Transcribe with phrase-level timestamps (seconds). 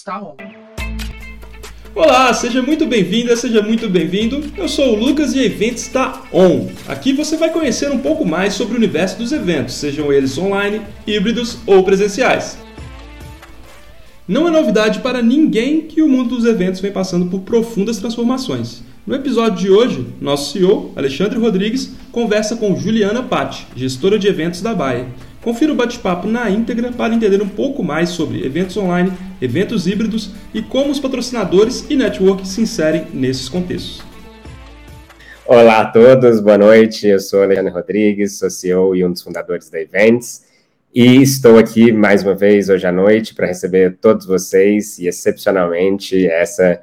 [0.00, 0.34] está on.
[1.94, 4.42] Olá, seja muito bem-vinda, seja muito bem-vindo.
[4.56, 6.68] Eu sou o Lucas e Eventos está on.
[6.88, 10.80] Aqui você vai conhecer um pouco mais sobre o universo dos eventos, sejam eles online,
[11.06, 12.56] híbridos ou presenciais.
[14.26, 18.82] Não é novidade para ninguém que o mundo dos eventos vem passando por profundas transformações.
[19.06, 24.60] No episódio de hoje, nosso CEO, Alexandre Rodrigues, conversa com Juliana Patti, gestora de eventos
[24.60, 25.06] da Baia.
[25.42, 29.10] Confira o bate-papo na íntegra para entender um pouco mais sobre eventos online,
[29.40, 34.02] eventos híbridos e como os patrocinadores e network se inserem nesses contextos.
[35.46, 37.06] Olá a todos, boa noite.
[37.06, 40.44] Eu sou Alexandre Rodrigues, sou CEO e um dos fundadores da Events.
[40.94, 46.26] E estou aqui mais uma vez hoje à noite para receber todos vocês e excepcionalmente
[46.26, 46.78] essa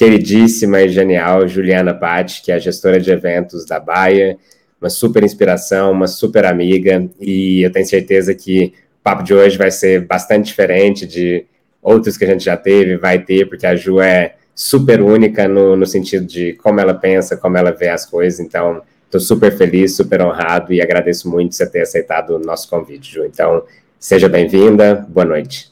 [0.00, 4.38] queridíssima e genial Juliana Patti, que é gestora de eventos da Baia
[4.80, 9.58] uma super inspiração, uma super amiga, e eu tenho certeza que o papo de hoje
[9.58, 11.44] vai ser bastante diferente de
[11.82, 15.76] outros que a gente já teve, vai ter, porque a Ju é super única no,
[15.76, 19.96] no sentido de como ela pensa, como ela vê as coisas, então estou super feliz,
[19.96, 23.26] super honrado e agradeço muito você ter aceitado o nosso convite, Ju.
[23.26, 23.64] Então,
[23.98, 25.69] seja bem-vinda, boa noite.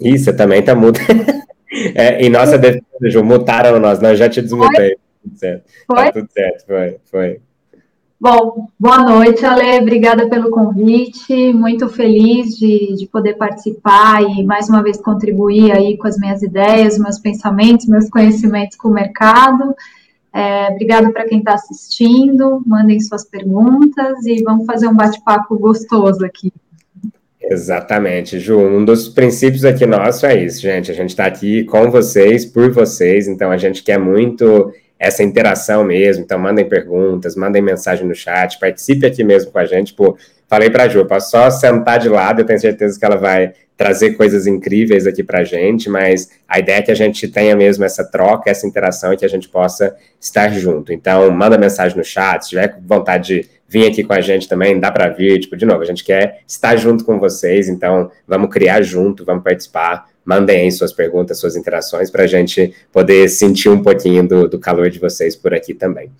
[0.00, 1.00] E você também está muda.
[1.94, 5.64] é, em nossa defesa, Ju, mutaram nós, nós já te desmutei tudo certo.
[5.64, 6.04] Tá foi?
[6.04, 7.40] Tá tudo certo, foi, foi.
[8.20, 9.78] Bom, boa noite, Ale.
[9.78, 11.52] Obrigada pelo convite.
[11.52, 16.42] Muito feliz de, de poder participar e mais uma vez contribuir aí com as minhas
[16.42, 19.72] ideias, meus pensamentos, meus conhecimentos com o mercado.
[20.32, 22.60] É, obrigado para quem está assistindo.
[22.66, 26.52] Mandem suas perguntas e vamos fazer um bate-papo gostoso aqui.
[27.50, 28.58] Exatamente, Ju.
[28.58, 30.90] Um dos princípios aqui nosso é isso, gente.
[30.90, 35.82] A gente está aqui com vocês, por vocês, então a gente quer muito essa interação
[35.82, 36.24] mesmo.
[36.24, 39.94] Então, mandem perguntas, mandem mensagem no chat, participe aqui mesmo com a gente.
[39.94, 40.14] Pô,
[40.48, 43.52] falei para a Ju, posso só sentar de lado, eu tenho certeza que ela vai
[43.76, 47.54] trazer coisas incríveis aqui para a gente, mas a ideia é que a gente tenha
[47.54, 50.92] mesmo essa troca, essa interação e que a gente possa estar junto.
[50.92, 54.80] Então, manda mensagem no chat, se tiver vontade de vir aqui com a gente também,
[54.80, 58.50] dá para vir, tipo, de novo, a gente quer estar junto com vocês, então vamos
[58.50, 63.68] criar junto, vamos participar, mandem aí suas perguntas, suas interações, para a gente poder sentir
[63.68, 66.10] um pouquinho do, do calor de vocês por aqui também.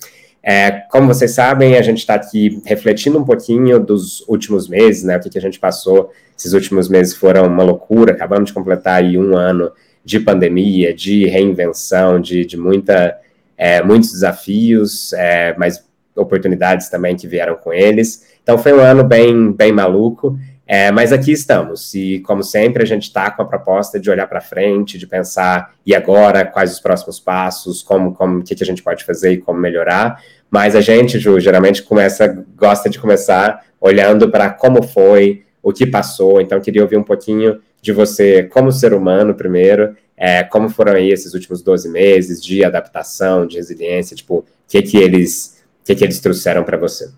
[0.50, 5.18] É, como vocês sabem, a gente está aqui refletindo um pouquinho dos últimos meses, né?
[5.18, 6.10] O que, a gente passou.
[6.38, 8.12] Esses últimos meses foram uma loucura.
[8.12, 9.70] Acabamos de completar aí um ano
[10.02, 13.14] de pandemia, de reinvenção, de, de muita,
[13.58, 15.84] é, muitos desafios, é, mas
[16.16, 18.26] oportunidades também que vieram com eles.
[18.42, 20.38] Então foi um ano bem, bem maluco.
[20.70, 24.26] É, mas aqui estamos, e como sempre, a gente está com a proposta de olhar
[24.26, 28.62] para frente, de pensar, e agora, quais os próximos passos, como, como, o que, que
[28.62, 30.22] a gente pode fazer e como melhorar.
[30.50, 35.86] Mas a gente, Ju, geralmente começa, gosta de começar olhando para como foi, o que
[35.86, 36.40] passou.
[36.40, 41.10] Então, queria ouvir um pouquinho de você como ser humano primeiro, é, como foram aí
[41.10, 46.04] esses últimos 12 meses de adaptação, de resiliência, tipo, o que que eles, que que
[46.04, 47.10] eles trouxeram para você?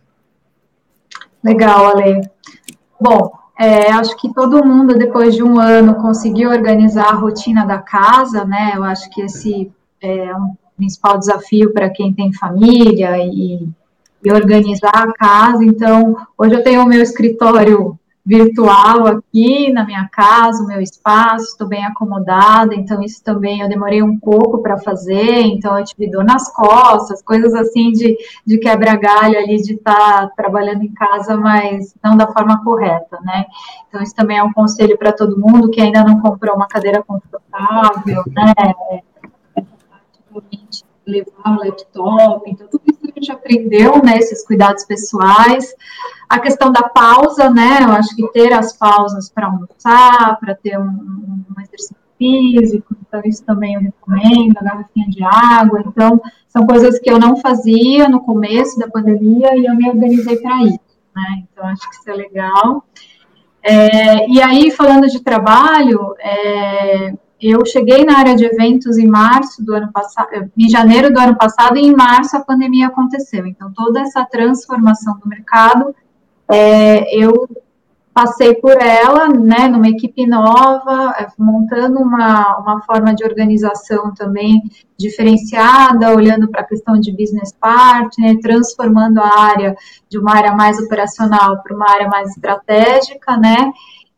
[1.43, 2.21] Legal, Ale.
[3.01, 7.79] Bom, é, acho que todo mundo, depois de um ano, conseguiu organizar a rotina da
[7.79, 8.73] casa, né?
[8.75, 13.69] Eu acho que esse é um principal desafio para quem tem família e,
[14.25, 15.63] e organizar a casa.
[15.63, 21.47] Então, hoje eu tenho o meu escritório virtual aqui na minha casa, o meu espaço,
[21.47, 26.11] estou bem acomodada, então isso também eu demorei um pouco para fazer, então eu tive
[26.11, 28.17] dor nas costas, coisas assim de,
[28.47, 29.95] de quebra-galho ali, de estar
[30.29, 33.47] tá trabalhando em casa, mas não da forma correta, né?
[33.89, 37.03] Então isso também é um conselho para todo mundo que ainda não comprou uma cadeira
[37.03, 39.03] confortável, né?
[41.07, 45.75] Levar o laptop, então tudo isso a gente aprendeu, né, esses cuidados pessoais,
[46.29, 47.81] a questão da pausa, né?
[47.83, 53.21] Eu acho que ter as pausas para almoçar, para ter um, um, exercício físico, então
[53.25, 55.83] isso também eu recomendo, a garrafinha de água.
[55.85, 60.37] Então, são coisas que eu não fazia no começo da pandemia e eu me organizei
[60.37, 60.79] para isso,
[61.17, 61.43] né?
[61.51, 62.85] Então, acho que isso é legal.
[63.63, 69.65] É, e aí, falando de trabalho, é, eu cheguei na área de eventos em março
[69.65, 70.29] do ano passado,
[70.59, 73.47] em janeiro do ano passado, e em março a pandemia aconteceu.
[73.47, 75.95] Então, toda essa transformação do mercado
[76.49, 77.49] é, eu
[78.13, 84.61] passei por ela, né, numa equipe nova, é, montando uma, uma forma de organização também
[84.99, 89.77] diferenciada, olhando para a questão de business partner, transformando a área
[90.09, 93.73] de uma área mais operacional para uma área mais estratégica, né,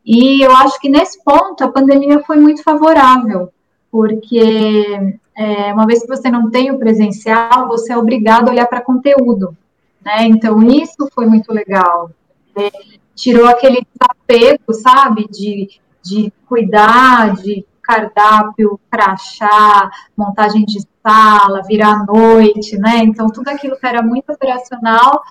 [0.05, 3.51] e eu acho que nesse ponto a pandemia foi muito favorável,
[3.91, 8.67] porque é, uma vez que você não tem o presencial, você é obrigado a olhar
[8.67, 9.55] para conteúdo,
[10.03, 10.25] né?
[10.25, 12.11] Então, isso foi muito legal.
[12.55, 12.69] É,
[13.15, 15.69] tirou aquele desapego, sabe, de,
[16.03, 22.97] de cuidar, de cardápio, crachá, montagem de sala, virar noite, né?
[22.97, 25.23] Então, tudo aquilo que era muito operacional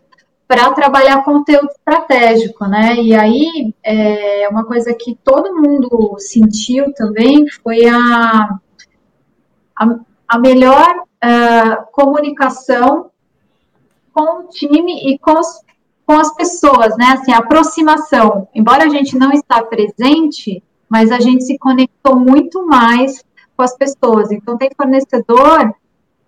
[0.52, 2.96] para trabalhar conteúdo estratégico, né?
[2.96, 8.58] E aí, é, uma coisa que todo mundo sentiu também foi a,
[9.74, 10.94] a, a melhor
[11.24, 13.10] uh, comunicação
[14.12, 15.62] com o time e com, os,
[16.04, 17.14] com as pessoas, né?
[17.14, 18.46] Assim, a aproximação.
[18.54, 23.24] Embora a gente não está presente, mas a gente se conectou muito mais
[23.56, 24.30] com as pessoas.
[24.30, 25.74] Então, tem fornecedor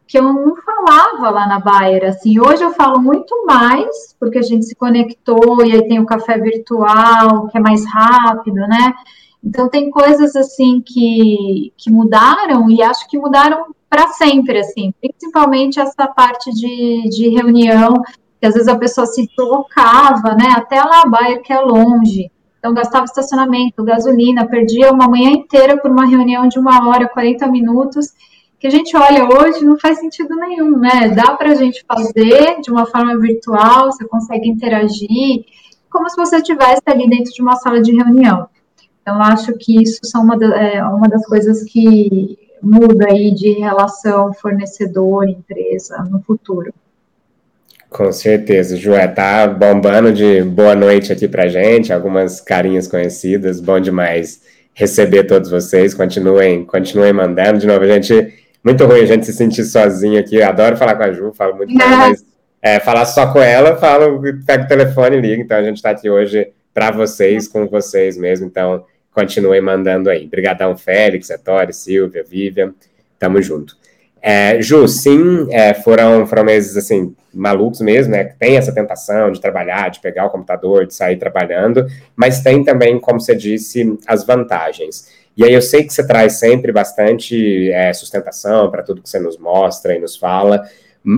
[0.07, 4.43] que eu não falava lá na Bayer, assim, hoje eu falo muito mais, porque a
[4.43, 8.95] gente se conectou, e aí tem o café virtual, que é mais rápido, né,
[9.43, 15.81] então tem coisas, assim, que, que mudaram, e acho que mudaram para sempre, assim, principalmente
[15.81, 17.95] essa parte de, de reunião,
[18.41, 22.31] que às vezes a pessoa se deslocava, né, até lá a Bayer, que é longe,
[22.59, 27.47] então gastava estacionamento, gasolina, perdia uma manhã inteira por uma reunião de uma hora, 40
[27.49, 28.09] minutos,
[28.59, 31.09] que a gente olha hoje não faz sentido nenhum, né?
[31.15, 35.45] Dá para a gente fazer de uma forma virtual, você consegue interagir,
[35.91, 38.49] como se você estivesse ali dentro de uma sala de reunião.
[39.03, 44.33] Então, acho que isso são uma, é, uma das coisas que muda aí de relação
[44.33, 46.73] fornecedor-empresa no futuro.
[47.91, 53.79] Com certeza, Joé, tá bombando de boa noite aqui pra gente, algumas carinhas conhecidas, bom
[53.79, 54.41] demais
[54.75, 59.33] receber todos vocês, continuem, continuem mandando, de novo, a gente muito ruim a gente se
[59.33, 60.37] sentir sozinho aqui.
[60.37, 62.25] Eu adoro falar com a Ju, falo muito com ela, mas
[62.63, 65.43] é, falar só com ela, falo, pego o telefone e ligo.
[65.43, 68.47] Então a gente está aqui hoje para vocês, com vocês mesmo.
[68.47, 70.25] Então continuem mandando aí.
[70.25, 72.75] Obrigadão, Félix, Etori, Silvia, Vivian.
[73.19, 73.77] Tamo junto.
[74.27, 78.25] É, Ju, sim, é, foram, foram meses assim, malucos mesmo, né?
[78.25, 82.99] Tem essa tentação de trabalhar, de pegar o computador, de sair trabalhando, mas tem também,
[82.99, 85.11] como você disse, as vantagens.
[85.37, 89.19] E aí eu sei que você traz sempre bastante é, sustentação para tudo que você
[89.19, 90.65] nos mostra e nos fala.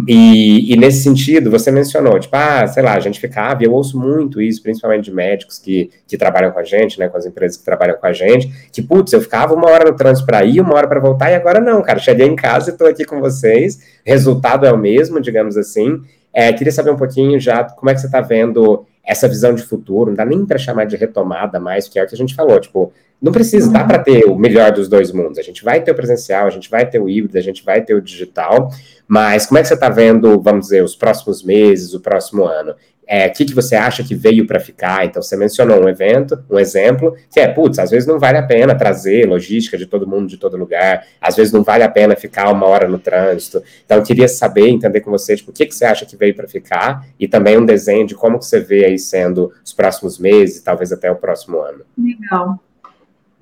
[0.08, 3.72] E, e, nesse sentido, você mencionou, tipo, ah, sei lá, a gente ficava, e eu
[3.72, 7.24] ouço muito isso, principalmente de médicos que, que trabalham com a gente, né, com as
[7.24, 10.44] empresas que trabalham com a gente, que, putz, eu ficava uma hora no trânsito para
[10.44, 13.04] ir, uma hora para voltar, e agora não, cara, cheguei em casa e estou aqui
[13.04, 16.02] com vocês, resultado é o mesmo, digamos assim.
[16.32, 19.62] É, queria saber um pouquinho já como é que você está vendo essa visão de
[19.62, 22.34] futuro, não dá nem para chamar de retomada mais, que é o que a gente
[22.34, 25.38] falou, tipo, não precisa, dá para ter o melhor dos dois mundos.
[25.38, 27.82] A gente vai ter o presencial, a gente vai ter o híbrido, a gente vai
[27.82, 28.70] ter o digital,
[29.08, 32.74] mas como é que você está vendo, vamos dizer, os próximos meses, o próximo ano?
[33.08, 35.06] É, o que, que você acha que veio para ficar?
[35.06, 38.42] Então, você mencionou um evento, um exemplo, que é, putz, às vezes não vale a
[38.42, 42.16] pena trazer logística de todo mundo, de todo lugar, às vezes não vale a pena
[42.16, 43.62] ficar uma hora no trânsito.
[43.84, 46.34] Então, eu queria saber, entender com você, tipo, o que, que você acha que veio
[46.34, 50.18] para ficar e também um desenho de como que você vê aí sendo os próximos
[50.18, 51.84] meses, talvez até o próximo ano.
[51.96, 52.58] Legal.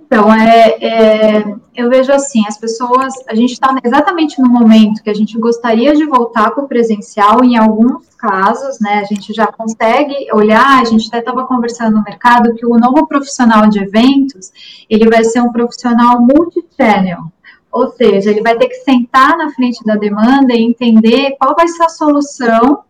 [0.06, 5.10] Então, é, é, eu vejo assim, as pessoas, a gente está exatamente no momento que
[5.10, 9.46] a gente gostaria de voltar para o presencial, em alguns casos, né, a gente já
[9.46, 14.52] consegue olhar, a gente até estava conversando no mercado que o novo profissional de eventos,
[14.88, 17.24] ele vai ser um profissional multi-channel,
[17.72, 21.66] ou seja, ele vai ter que sentar na frente da demanda e entender qual vai
[21.66, 22.84] ser a solução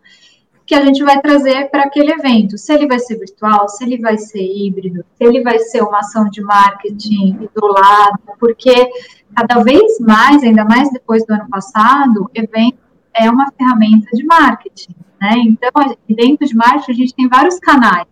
[0.65, 2.57] que a gente vai trazer para aquele evento.
[2.57, 5.99] Se ele vai ser virtual, se ele vai ser híbrido, se ele vai ser uma
[5.99, 8.89] ação de marketing isolada, porque
[9.35, 12.79] cada vez mais, ainda mais depois do ano passado, evento
[13.13, 15.33] é uma ferramenta de marketing, né?
[15.45, 15.71] Então,
[16.09, 18.07] dentro de marketing, a gente tem vários canais.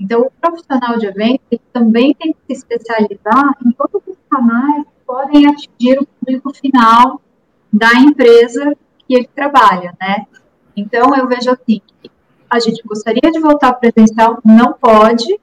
[0.00, 5.06] Então, o profissional de evento também tem que se especializar em todos os canais que
[5.06, 7.20] podem atingir o público final
[7.72, 8.76] da empresa
[9.06, 10.26] que ele trabalha, né?
[10.76, 11.80] Então, eu vejo assim,
[12.48, 15.40] a gente gostaria de voltar presencial, não pode,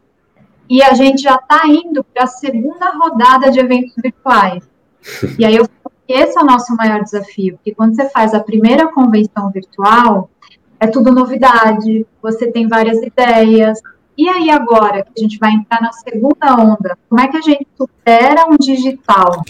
[0.70, 4.70] e a gente já está indo para a segunda rodada de eventos virtuais.
[5.40, 5.66] E aí eu
[6.14, 10.30] esse é o nosso maior desafio, porque quando você faz a primeira convenção virtual,
[10.78, 13.80] é tudo novidade, você tem várias ideias.
[14.18, 17.42] E aí agora que a gente vai entrar na segunda onda, como é que a
[17.42, 19.44] gente supera um digital?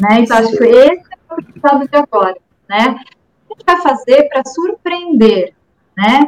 [0.00, 0.20] Né?
[0.20, 2.36] Então, acho que esse é o resultado de agora,
[2.68, 2.98] né?
[3.64, 5.54] Vai fazer para surpreender,
[5.96, 6.26] né?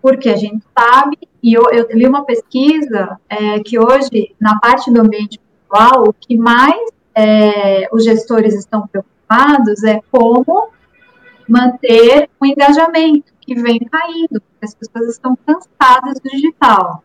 [0.00, 4.90] Porque a gente sabe, e eu, eu li uma pesquisa é, que hoje, na parte
[4.90, 10.68] do ambiente virtual, o que mais é, os gestores estão preocupados é como
[11.48, 17.04] manter o engajamento que vem caindo, porque as pessoas estão cansadas do digital.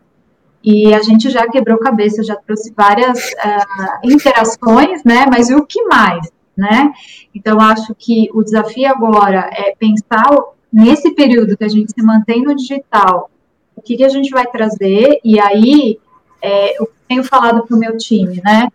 [0.63, 5.25] E a gente já quebrou cabeça, já trouxe várias uh, interações, né?
[5.29, 6.29] Mas e o que mais?
[6.59, 6.93] Né?
[7.33, 10.27] Então, acho que o desafio agora é pensar
[10.71, 13.31] nesse período que a gente se mantém no digital,
[13.75, 15.19] o que, que a gente vai trazer?
[15.23, 15.97] E aí,
[16.41, 18.67] é, eu tenho falado para o meu time, né?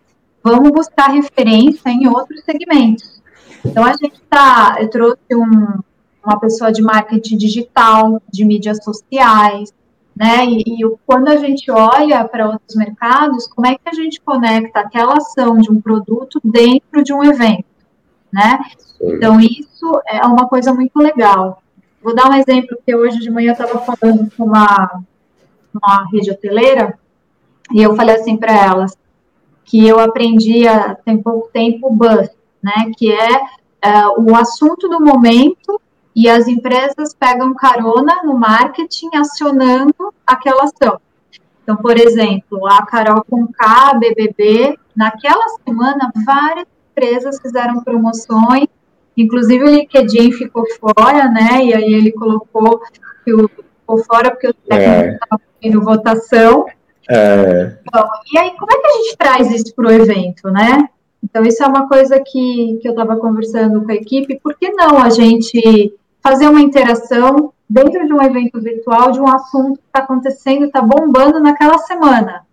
[0.43, 3.21] Vamos buscar referência em outros segmentos.
[3.63, 5.79] Então, a gente está, eu trouxe um,
[6.23, 9.71] uma pessoa de marketing digital, de mídias sociais,
[10.15, 10.45] né?
[10.45, 14.79] E, e, quando a gente olha para outros mercados, como é que a gente conecta
[14.79, 17.65] aquela ação de um produto dentro de um evento,
[18.35, 18.59] né?
[19.01, 21.63] Então, isso é uma coisa muito legal.
[22.03, 25.01] Vou dar um exemplo que hoje de manhã eu estava falando com uma,
[25.73, 26.99] uma rede hoteleira
[27.71, 28.97] e eu falei assim para elas
[29.63, 32.29] que eu aprendi há tem pouco tempo o buzz,
[32.61, 32.91] né?
[32.97, 33.41] Que é,
[33.81, 35.81] é o assunto do momento
[36.13, 40.99] e as empresas pegam carona no marketing acionando aquela ação.
[41.63, 48.67] Então, por exemplo, a Carol com K, BBB, naquela semana, várias empresas fizeram promoções,
[49.17, 51.63] inclusive o LinkedIn ficou fora, né?
[51.63, 52.81] E aí ele colocou
[53.23, 53.49] que o
[53.85, 55.61] ficou fora porque o técnico estava é.
[55.61, 56.65] fazendo votação.
[57.07, 57.77] É.
[57.87, 60.89] Então, e aí, como é que a gente traz isso para o evento, né?
[61.23, 64.71] Então, isso é uma coisa que, que eu estava conversando com a equipe, por que
[64.71, 69.85] não a gente fazer uma interação dentro de um evento virtual de um assunto que
[69.85, 72.44] está acontecendo, está bombando naquela semana.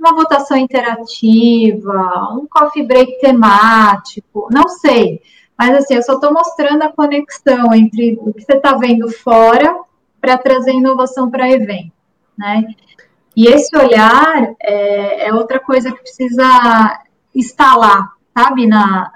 [0.00, 5.20] Uma votação interativa, um coffee break temático, não sei.
[5.58, 9.78] Mas assim, eu só estou mostrando a conexão entre o que você está vendo fora
[10.18, 11.92] para trazer inovação para evento,
[12.36, 12.64] né?
[13.36, 17.02] E esse olhar é, é, outra coisa que precisa
[17.34, 19.12] instalar, sabe, na,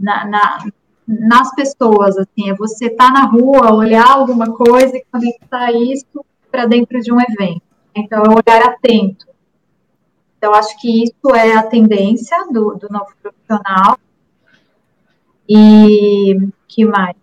[0.00, 0.58] na, na
[1.06, 6.24] nas pessoas, assim, é você estar tá na rua, olhar alguma coisa e conectar isso
[6.50, 7.62] para dentro de um evento.
[7.94, 9.26] Então, é olhar atento.
[10.46, 13.98] Então, acho que isso é a tendência do, do novo profissional.
[15.48, 16.36] E
[16.68, 17.16] que mais?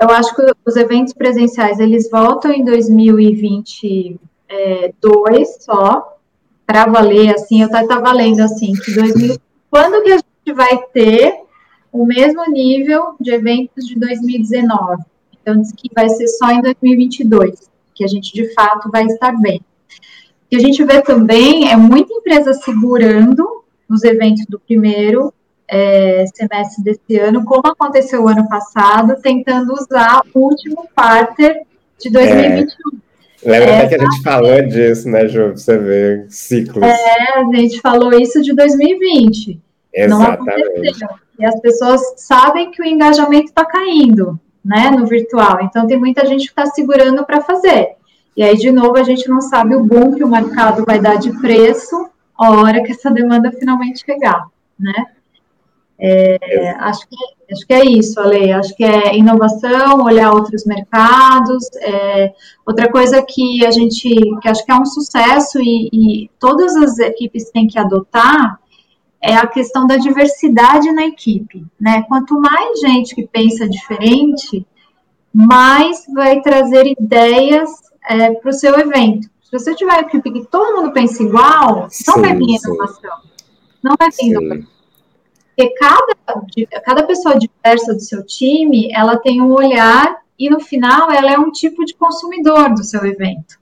[0.00, 6.16] Eu acho que os eventos presenciais, eles voltam em 2022 só,
[6.64, 9.36] para valer, assim, eu estava lendo, assim, que 2000,
[9.68, 11.34] quando que a gente vai ter
[11.90, 15.02] o mesmo nível de eventos de 2019.
[15.42, 19.32] Então, diz que vai ser só em 2022, que a gente de fato vai estar
[19.40, 19.60] bem.
[20.48, 23.46] O que a gente vê também é muita empresa segurando
[23.86, 25.30] os eventos do primeiro
[25.68, 31.66] é, semestre desse ano, como aconteceu o ano passado, tentando usar o último quarter
[32.00, 32.98] de 2021.
[33.44, 33.50] É.
[33.50, 35.50] Lembra até que a gente falou disso, né, Ju?
[35.50, 36.82] Você ver ciclos.
[36.82, 39.60] É, a gente falou isso de 2020.
[39.92, 40.08] Exatamente.
[40.08, 41.08] Não aconteceu.
[41.38, 45.58] E as pessoas sabem que o engajamento está caindo, né, no virtual.
[45.62, 47.97] Então, tem muita gente que está segurando para fazer.
[48.38, 51.16] E aí, de novo, a gente não sabe o boom que o mercado vai dar
[51.16, 54.46] de preço a hora que essa demanda finalmente chegar,
[54.78, 55.06] né?
[55.98, 57.16] É, acho, que,
[57.52, 58.52] acho que é isso, Ale.
[58.52, 61.64] Acho que é inovação, olhar outros mercados.
[61.80, 62.32] É,
[62.64, 64.08] outra coisa que a gente,
[64.40, 68.60] que acho que é um sucesso e, e todas as equipes têm que adotar
[69.20, 72.04] é a questão da diversidade na equipe, né?
[72.06, 74.64] Quanto mais gente que pensa diferente,
[75.34, 79.28] mais vai trazer ideias é, para o seu evento.
[79.42, 83.18] Se você tiver que todo mundo pensa igual, sim, não vai vir inovação.
[83.82, 84.78] Não vai vir inovação.
[85.56, 86.16] Porque cada,
[86.84, 91.38] cada pessoa diversa do seu time, ela tem um olhar e no final ela é
[91.38, 93.58] um tipo de consumidor do seu evento,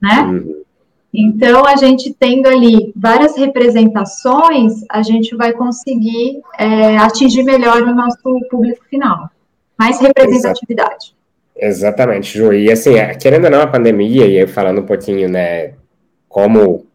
[0.00, 0.22] né?
[0.22, 0.64] Uhum.
[1.12, 7.94] Então, a gente tendo ali várias representações, a gente vai conseguir é, atingir melhor o
[7.94, 8.18] nosso
[8.50, 9.30] público final.
[9.78, 11.14] Mais representatividade.
[11.56, 12.52] Exatamente, Ju.
[12.52, 15.72] E assim, é, querendo ou não, a pandemia, e eu falando um pouquinho, né,
[16.28, 16.86] como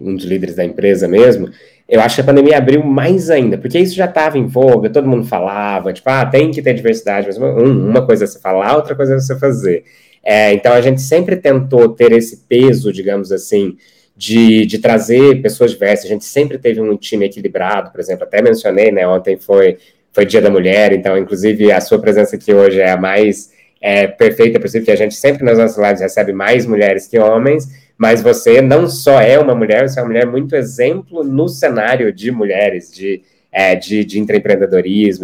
[0.00, 1.50] um dos líderes da empresa mesmo,
[1.88, 5.08] eu acho que a pandemia abriu mais ainda, porque isso já estava em voga, todo
[5.08, 8.94] mundo falava, tipo, ah, tem que ter diversidade, mas uma, coisa é você falar, outra
[8.94, 9.82] coisa é você fazer.
[10.22, 13.76] É, então a gente sempre tentou ter esse peso, digamos assim,
[14.16, 16.06] de, de trazer pessoas diversas.
[16.06, 19.08] A gente sempre teve um time equilibrado, por exemplo, até mencionei, né?
[19.08, 19.78] Ontem foi,
[20.12, 24.06] foi Dia da Mulher, então, inclusive, a sua presença aqui hoje é a mais é,
[24.06, 28.20] perfeita possível, que a gente sempre nas nossas lives recebe mais mulheres que homens, mas
[28.20, 32.30] você não só é uma mulher, você é uma mulher muito exemplo no cenário de
[32.30, 33.22] mulheres, de
[33.52, 34.20] é, de, de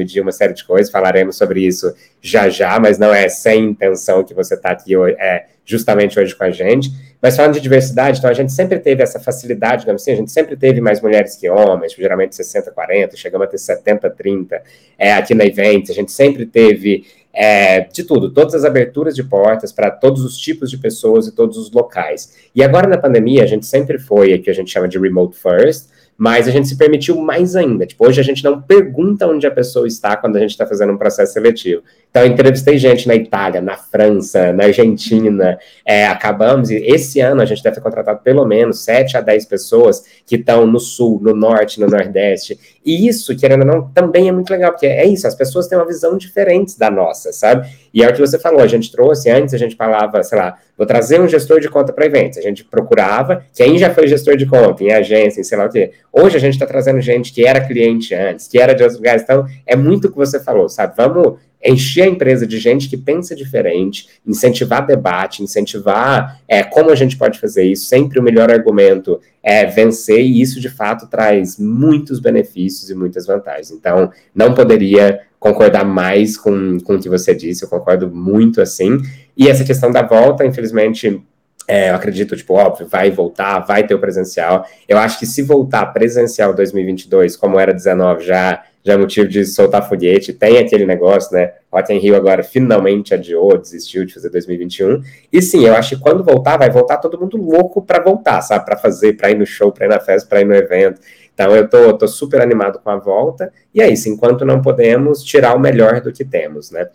[0.04, 4.24] de uma série de coisas, falaremos sobre isso já já, mas não é sem intenção
[4.24, 6.90] que você está aqui hoje, é, justamente hoje com a gente.
[7.20, 10.30] Mas falando de diversidade, então a gente sempre teve essa facilidade, digamos assim, a gente
[10.30, 14.62] sempre teve mais mulheres que homens, geralmente 60, 40, chegamos a ter 70, 30
[14.98, 17.04] é, aqui na Event, a gente sempre teve
[17.36, 21.32] é, de tudo, todas as aberturas de portas para todos os tipos de pessoas e
[21.32, 22.34] todos os locais.
[22.54, 25.36] E agora na pandemia, a gente sempre foi o que a gente chama de remote
[25.36, 27.84] first, mas a gente se permitiu mais ainda.
[27.84, 30.92] Tipo, hoje a gente não pergunta onde a pessoa está quando a gente está fazendo
[30.92, 31.82] um processo seletivo.
[32.10, 37.42] Então, eu entrevistei gente na Itália, na França, na Argentina, é, acabamos, e esse ano
[37.42, 41.20] a gente deve ter contratado pelo menos 7 a 10 pessoas que estão no sul,
[41.22, 42.58] no norte, no nordeste.
[42.86, 45.76] E isso, querendo ou não, também é muito legal, porque é isso, as pessoas têm
[45.76, 47.68] uma visão diferente da nossa, sabe?
[47.92, 50.56] E é o que você falou, a gente trouxe, antes a gente falava, sei lá,
[50.78, 52.38] vou trazer um gestor de conta para eventos.
[52.38, 55.68] A gente procurava quem já foi gestor de conta, em agência, em sei lá o
[55.68, 55.90] quê.
[56.12, 59.22] Hoje a gente está trazendo gente que era cliente antes, que era de outros lugares.
[59.22, 60.94] Então, é muito o que você falou, sabe?
[60.96, 66.94] Vamos encher a empresa de gente que pensa diferente, incentivar debate, incentivar é, como a
[66.94, 67.86] gente pode fazer isso.
[67.86, 73.26] Sempre o melhor argumento é vencer, e isso de fato traz muitos benefícios e muitas
[73.26, 73.70] vantagens.
[73.70, 78.98] Então, não poderia concordar mais com, com o que você disse, eu concordo muito assim.
[79.36, 81.22] E essa questão da volta, infelizmente,
[81.68, 84.64] é, eu acredito, tipo, óbvio, vai voltar, vai ter o presencial.
[84.88, 89.44] Eu acho que se voltar presencial 2022, como era 19, já, já é motivo de
[89.44, 90.32] soltar foguete.
[90.32, 91.54] Tem aquele negócio, né?
[91.72, 95.02] Rock in Rio agora finalmente adiou, desistiu de fazer 2021.
[95.32, 98.64] E sim, eu acho que quando voltar, vai voltar todo mundo louco para voltar, sabe?
[98.64, 101.00] Para fazer, para ir no show, para ir na festa, para ir no evento.
[101.34, 103.52] Então eu tô, tô super animado com a volta.
[103.74, 106.86] E é isso, enquanto não podemos tirar o melhor do que temos, né?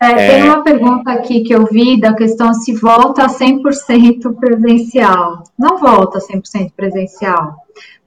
[0.00, 0.44] É, tem é.
[0.44, 5.42] uma pergunta aqui que eu vi da questão se volta a 100% presencial.
[5.58, 7.56] Não volta a 100% presencial.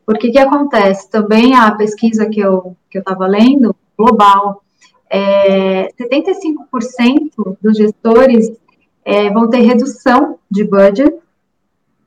[0.06, 1.10] Porque que acontece?
[1.10, 4.64] Também a pesquisa que eu que eu estava lendo, global,
[5.10, 8.52] é, 75% dos gestores
[9.04, 11.23] é, vão ter redução de budget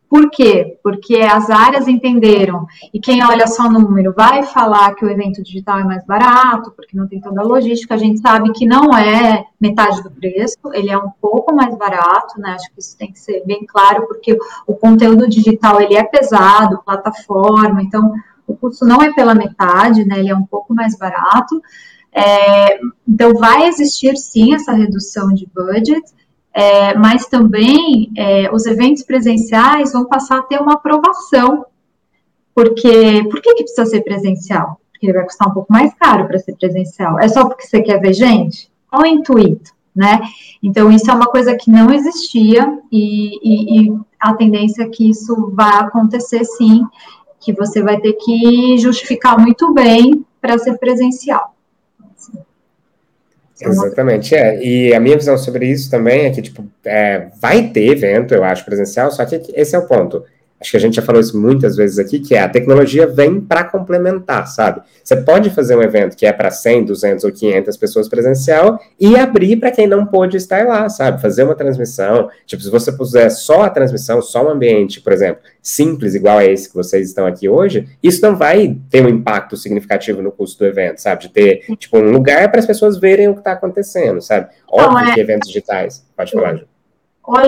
[0.09, 0.79] por quê?
[0.83, 5.43] Porque as áreas entenderam, e quem olha só no número vai falar que o evento
[5.43, 8.97] digital é mais barato, porque não tem toda a logística, a gente sabe que não
[8.97, 12.51] é metade do preço, ele é um pouco mais barato, né?
[12.51, 14.37] Acho que isso tem que ser bem claro, porque
[14.67, 18.13] o conteúdo digital ele é pesado, plataforma, então
[18.47, 20.21] o custo não é pela metade, né?
[20.21, 21.61] Ele é um pouco mais barato.
[22.13, 26.03] É, então vai existir sim essa redução de budget,
[26.57, 31.67] é, mas também é, os eventos presenciais vão passar a ter uma aprovação.
[32.55, 34.81] Porque, por que, que precisa ser presencial?
[34.91, 37.21] Porque vai custar um pouco mais caro para ser presencial.
[37.21, 38.71] É só porque você quer ver gente?
[38.89, 39.73] Qual é o intuito?
[39.95, 40.23] Né?
[40.63, 45.11] Então, isso é uma coisa que não existia e, e, e a tendência é que
[45.11, 46.87] isso vai acontecer sim,
[47.39, 51.56] que você vai ter que justificar muito bem para ser presencial.
[53.61, 54.63] Exatamente, é.
[54.63, 58.45] E a minha visão sobre isso também é que, tipo, é, vai ter evento, eu
[58.45, 60.25] acho, presencial, só que esse é o ponto
[60.61, 63.41] acho que a gente já falou isso muitas vezes aqui, que é a tecnologia vem
[63.41, 64.81] para complementar, sabe?
[65.03, 69.17] Você pode fazer um evento que é para 100, 200 ou 500 pessoas presencial e
[69.17, 71.21] abrir para quem não pôde estar lá, sabe?
[71.21, 75.43] Fazer uma transmissão, tipo, se você puser só a transmissão, só um ambiente, por exemplo,
[75.63, 79.57] simples, igual a esse que vocês estão aqui hoje, isso não vai ter um impacto
[79.57, 81.23] significativo no custo do evento, sabe?
[81.23, 84.49] De ter, tipo, um lugar para as pessoas verem o que está acontecendo, sabe?
[84.69, 85.15] Óbvio não, é...
[85.15, 86.05] que eventos digitais.
[86.17, 86.76] Pode falar, Ju.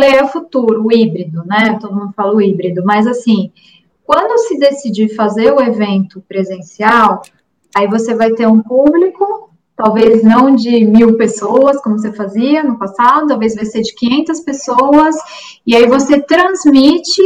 [0.02, 1.78] É o futuro, o híbrido, né?
[1.80, 3.52] Todo mundo fala o híbrido, mas assim,
[4.04, 7.22] quando se decidir fazer o evento presencial,
[7.76, 12.78] aí você vai ter um público, talvez não de mil pessoas, como você fazia no
[12.78, 15.14] passado, talvez vai ser de 500 pessoas,
[15.64, 17.22] e aí você transmite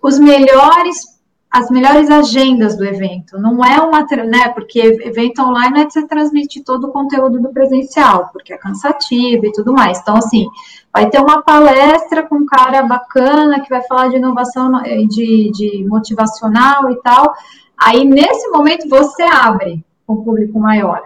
[0.00, 1.13] os melhores
[1.54, 3.38] as melhores agendas do evento.
[3.38, 4.48] Não é uma, né?
[4.48, 9.46] Porque evento online é que você transmite todo o conteúdo do presencial, porque é cansativo
[9.46, 10.00] e tudo mais.
[10.00, 10.48] Então, assim,
[10.92, 15.86] vai ter uma palestra com um cara bacana que vai falar de inovação, de, de
[15.88, 17.32] motivacional e tal.
[17.78, 21.02] Aí, nesse momento, você abre com um público maior.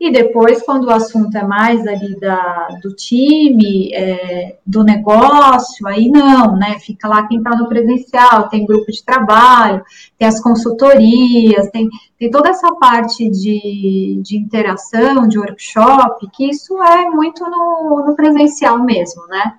[0.00, 6.08] E depois, quando o assunto é mais ali da, do time, é, do negócio, aí
[6.08, 6.78] não, né?
[6.78, 9.82] Fica lá quem está no presencial, tem grupo de trabalho,
[10.16, 16.80] tem as consultorias, tem, tem toda essa parte de, de interação, de workshop, que isso
[16.80, 19.54] é muito no, no presencial mesmo, né?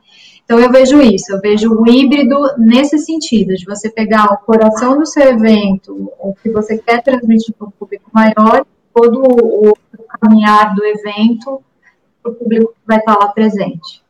[0.46, 4.98] Então eu vejo isso, eu vejo o híbrido nesse sentido, de você pegar o coração
[4.98, 9.78] do seu evento, o que você quer transmitir para um público maior, todo o
[10.22, 11.62] caminhar do evento
[12.22, 14.02] para o público que vai estar lá presente.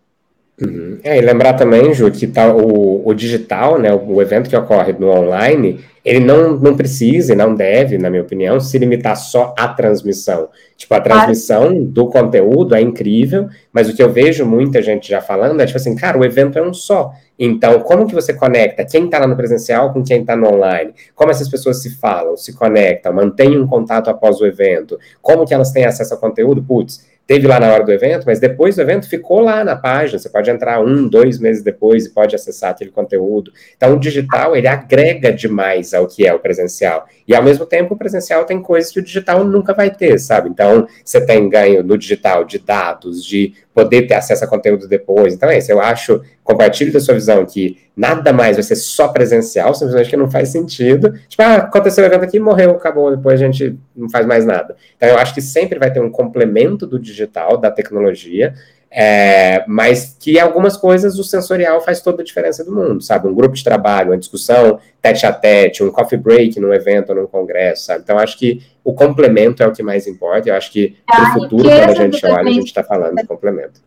[0.62, 1.00] Uhum.
[1.04, 4.56] É, e lembrar também, Ju, que tá o, o digital, né, o, o, evento que
[4.56, 9.16] ocorre no online, ele não, não precisa e não deve, na minha opinião, se limitar
[9.16, 10.50] só à transmissão.
[10.76, 15.22] Tipo, a transmissão do conteúdo é incrível, mas o que eu vejo muita gente já
[15.22, 17.14] falando é tipo assim, cara, o evento é um só.
[17.42, 20.94] Então, como que você conecta quem está lá no presencial com quem está no online?
[21.16, 25.00] Como essas pessoas se falam, se conectam, mantêm um contato após o evento?
[25.22, 26.62] Como que elas têm acesso ao conteúdo?
[26.62, 30.18] Putz, teve lá na hora do evento, mas depois do evento ficou lá na página.
[30.18, 33.54] Você pode entrar um, dois meses depois e pode acessar aquele conteúdo.
[33.78, 37.08] Então, o digital, ele agrega demais ao que é o presencial.
[37.28, 40.50] E, ao mesmo tempo, o presencial tem coisas que o digital nunca vai ter, sabe?
[40.50, 45.34] Então, você tem ganho no digital de dados, de poder ter acesso a conteúdo depois.
[45.34, 45.72] Então, é isso.
[45.72, 50.18] Eu acho, compartilho da sua visão que nada mais vai ser só presencial, simplesmente que
[50.18, 51.14] não faz sentido.
[51.30, 54.76] Tipo, ah, aconteceu o evento aqui, morreu, acabou, depois a gente não faz mais nada.
[54.98, 58.54] Então, eu acho que sempre vai ter um complemento do digital, da tecnologia,
[58.92, 63.28] é, mas que algumas coisas o sensorial faz toda a diferença do mundo, sabe?
[63.28, 67.16] Um grupo de trabalho, uma discussão tete a tete, um coffee break num evento ou
[67.16, 68.02] num congresso, sabe?
[68.02, 70.50] Então, acho que o complemento é o que mais importa.
[70.50, 73.28] Eu acho que para o futuro, quando a gente olha, a gente está falando de
[73.28, 73.82] complemento.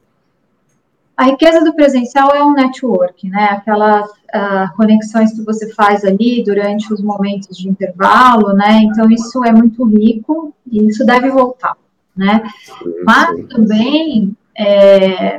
[1.16, 3.48] A riqueza do presencial é um network, né?
[3.50, 8.80] Aquelas uh, conexões que você faz ali durante os momentos de intervalo, né?
[8.84, 11.76] Então, isso é muito rico e isso deve voltar,
[12.16, 12.42] né?
[13.04, 15.38] Mas também é,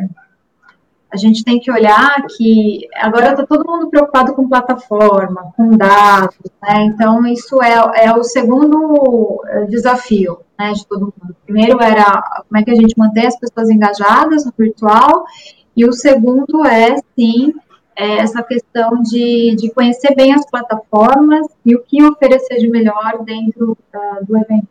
[1.13, 6.35] a gente tem que olhar que agora está todo mundo preocupado com plataforma, com dados,
[6.59, 6.85] né?
[6.85, 11.35] Então, isso é, é o segundo é, desafio né, de todo mundo.
[11.45, 15.25] Primeiro era como é que a gente mantém as pessoas engajadas no virtual,
[15.77, 17.53] e o segundo é, sim,
[17.95, 23.23] é essa questão de, de conhecer bem as plataformas e o que oferecer de melhor
[23.23, 24.67] dentro uh, do evento.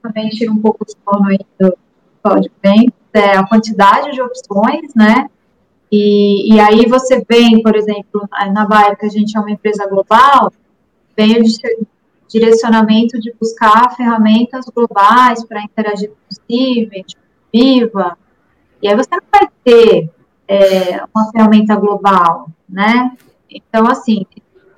[0.00, 1.76] Também tira um pouco o sono aí do,
[2.22, 5.28] Código bem é a quantidade de opções, né?
[5.90, 9.86] E, e aí você vem, por exemplo, na Baia, que a gente é uma empresa
[9.86, 10.50] global,
[11.14, 11.86] vem o
[12.26, 17.04] direcionamento de buscar ferramentas globais para interagir com possível,
[17.52, 18.16] viva.
[18.80, 20.10] E aí você não vai ter
[20.48, 23.12] é, uma ferramenta global, né?
[23.50, 24.24] Então, assim,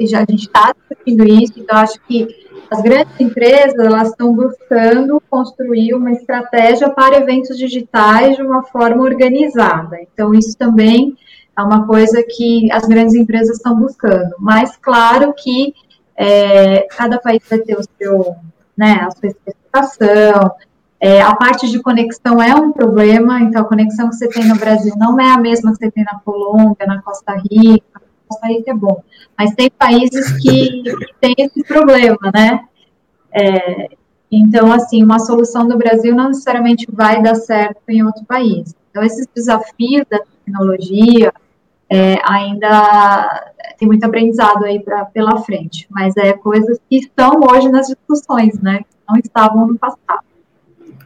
[0.00, 2.26] já a gente está discutindo isso, então acho que
[2.70, 9.02] as grandes empresas elas estão buscando construir uma estratégia para eventos digitais de uma forma
[9.02, 9.98] organizada.
[10.00, 11.16] Então isso também
[11.56, 14.34] é uma coisa que as grandes empresas estão buscando.
[14.38, 15.74] Mas claro que
[16.16, 18.34] é, cada país vai ter o seu,
[18.76, 20.50] né, a sua especificação.
[21.00, 24.56] É, a parte de conexão é um problema, então a conexão que você tem no
[24.56, 27.93] Brasil não é a mesma que você tem na Colômbia, na Costa Rica,
[28.34, 29.02] Costa Rica é bom.
[29.38, 30.82] Mas tem países que,
[31.20, 32.64] têm esse problema, né?
[33.32, 33.88] É,
[34.30, 38.74] então, assim, uma solução do Brasil não necessariamente vai dar certo em outro país.
[38.90, 41.32] Então, esses desafios da tecnologia
[41.88, 47.68] é, ainda tem muito aprendizado aí pra, pela frente, mas é coisas que estão hoje
[47.68, 48.80] nas discussões, né?
[49.08, 50.24] Não estavam no passado.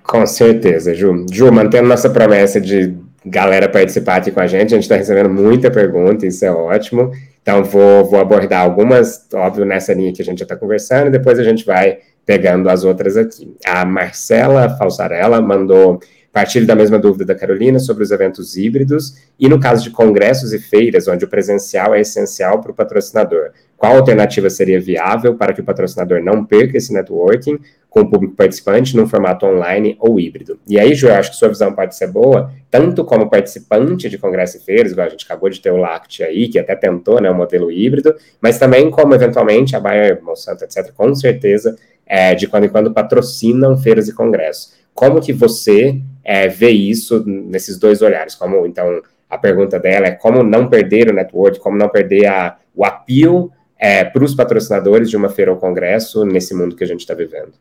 [0.02, 1.26] Com certeza, Ju.
[1.30, 4.74] Ju, mantendo nossa promessa de galera participar aqui com a gente.
[4.74, 7.10] A gente está recebendo muita pergunta, isso é ótimo.
[7.42, 11.10] Então, vou, vou abordar algumas, óbvio, nessa linha que a gente já está conversando, e
[11.10, 13.56] depois a gente vai pegando as outras aqui.
[13.64, 15.98] A Marcela Falsarella mandou
[16.38, 20.52] partilho da mesma dúvida da Carolina sobre os eventos híbridos e no caso de congressos
[20.52, 23.50] e feiras, onde o presencial é essencial para o patrocinador.
[23.76, 27.58] Qual alternativa seria viável para que o patrocinador não perca esse networking
[27.90, 30.60] com o público participante num formato online ou híbrido?
[30.64, 34.16] E aí, Ju, eu acho que sua visão pode ser boa, tanto como participante de
[34.16, 37.20] congresso e feiras, igual a gente acabou de ter o LACT aí, que até tentou
[37.20, 42.32] né, o modelo híbrido, mas também como, eventualmente, a Bayer, Monsanto, etc., com certeza, é,
[42.32, 44.78] de quando em quando patrocinam feiras e congressos.
[44.94, 48.34] Como que você é, vê isso nesses dois olhares?
[48.34, 52.58] Como, então, a pergunta dela é como não perder o network, como não perder a,
[52.76, 56.86] o appeal é, para os patrocinadores de uma feira ou congresso nesse mundo que a
[56.86, 57.54] gente está vivendo?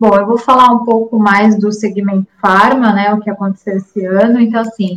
[0.00, 4.04] Bom, eu vou falar um pouco mais do segmento farma, né, o que aconteceu esse
[4.04, 4.40] ano.
[4.40, 4.96] Então, assim,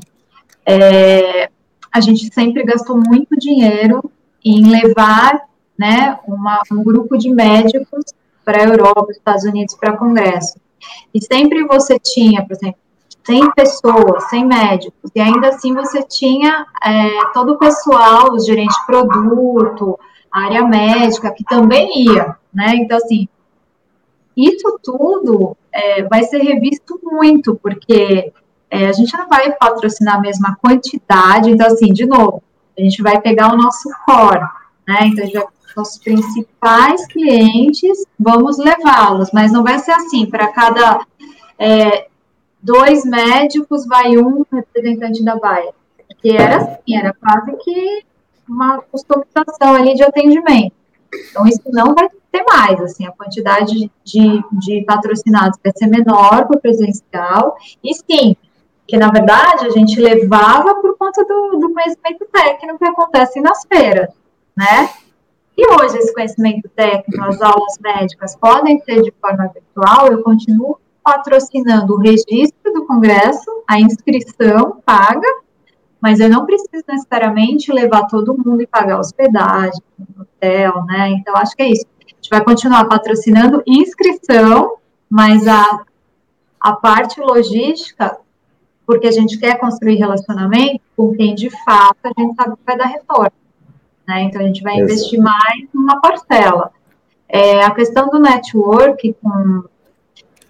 [0.65, 1.51] é,
[1.91, 4.09] a gente sempre gastou muito dinheiro
[4.43, 5.39] em levar,
[5.77, 8.05] né, uma, um grupo de médicos
[8.43, 10.59] para a Europa, Estados Unidos, para congresso.
[11.13, 12.79] E sempre você tinha, por exemplo,
[13.25, 18.75] 100 pessoas, 100 médicos, e ainda assim você tinha é, todo o pessoal, os gerentes
[18.77, 19.99] de produto,
[20.31, 22.75] a área médica, que também ia, né?
[22.75, 23.27] Então, assim,
[24.35, 28.31] isso tudo é, vai ser revisto muito, porque
[28.69, 32.41] é, a gente não vai patrocinar a mesma quantidade, então, assim, de novo,
[32.77, 34.41] a gente vai pegar o nosso core,
[34.87, 34.99] né?
[35.01, 40.47] Então, a gente vai nossos principais clientes, vamos levá-los, mas não vai ser assim, para
[40.47, 41.05] cada
[41.59, 42.07] é,
[42.61, 45.71] dois médicos vai um representante da Baia,
[46.07, 48.03] porque era assim, era quase que
[48.49, 50.73] uma customização ali de atendimento.
[51.29, 56.47] Então, isso não vai ter mais, assim, a quantidade de, de patrocinados vai ser menor
[56.47, 58.35] para o presencial, e sim,
[58.87, 64.09] que na verdade a gente levava por conta do, conhecimento técnico que acontece nas feiras,
[64.55, 64.89] né?
[65.57, 70.79] E hoje esse conhecimento técnico, as aulas médicas podem ser de forma virtual, eu continuo
[71.03, 75.27] patrocinando o registro do congresso, a inscrição paga,
[75.99, 79.81] mas eu não preciso necessariamente levar todo mundo e pagar hospedagem,
[80.19, 81.09] hotel, né?
[81.09, 81.85] Então, acho que é isso.
[82.05, 84.77] A gente vai continuar patrocinando inscrição,
[85.09, 85.81] mas a,
[86.61, 88.19] a parte logística,
[88.85, 92.77] porque a gente quer construir relacionamento com quem de fato a gente sabe que vai
[92.77, 93.46] dar retorno.
[94.07, 94.23] Né?
[94.23, 96.71] Então, a gente vai investir mais numa parcela.
[97.27, 99.63] É, a questão do network com.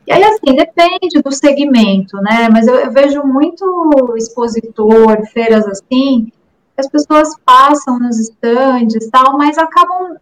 [0.05, 2.47] E aí, assim, depende do segmento, né?
[2.49, 6.31] Mas eu, eu vejo muito expositor, feiras assim,
[6.77, 10.15] as pessoas passam nos estandes tal, mas acabam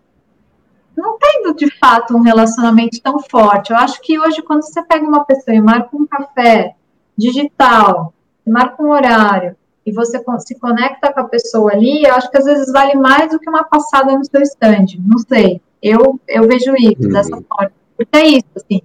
[0.95, 3.71] não tendo de fato um relacionamento tão forte.
[3.71, 6.75] Eu acho que hoje, quando você pega uma pessoa e marca um café
[7.17, 8.13] digital,
[8.47, 12.45] marca um horário, e você se conecta com a pessoa ali, eu acho que às
[12.45, 14.97] vezes vale mais do que uma passada no seu stand.
[15.05, 15.61] Não sei.
[15.81, 17.13] Eu, eu vejo isso uhum.
[17.13, 17.71] dessa forma.
[17.95, 18.81] Porque é isso, assim.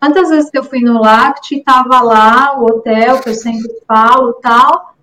[0.00, 4.34] Quantas vezes que eu fui no Lact, estava lá o hotel, que eu sempre falo
[4.34, 4.94] tal,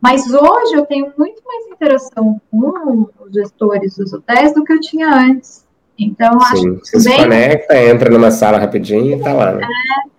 [0.00, 4.80] mas hoje eu tenho muito mais interação com os gestores dos hotéis do que eu
[4.80, 5.66] tinha antes.
[5.98, 6.90] Então, Sim, acho que.
[6.98, 7.18] Você bem...
[7.18, 9.64] se conecta, entra numa sala rapidinho e tá lá, né?
[9.64, 10.10] É,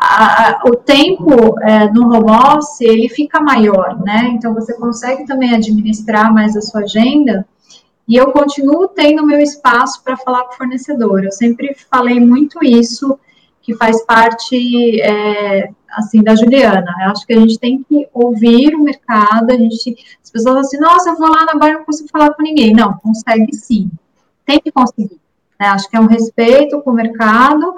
[0.00, 4.30] a, o tempo é, no home office ele fica maior, né?
[4.32, 7.46] Então você consegue também administrar mais a sua agenda.
[8.06, 11.24] E eu continuo tendo meu espaço para falar com o fornecedor.
[11.24, 13.18] Eu sempre falei muito isso,
[13.60, 16.94] que faz parte é, assim da Juliana.
[17.02, 19.50] Eu acho que a gente tem que ouvir o mercado.
[19.50, 22.32] A gente, as pessoas falam assim, nossa, eu vou lá na barra não consigo falar
[22.32, 22.72] com ninguém.
[22.72, 23.90] Não, consegue sim.
[24.46, 25.20] Tem que conseguir.
[25.60, 25.66] Né?
[25.66, 27.74] Acho que é um respeito com o mercado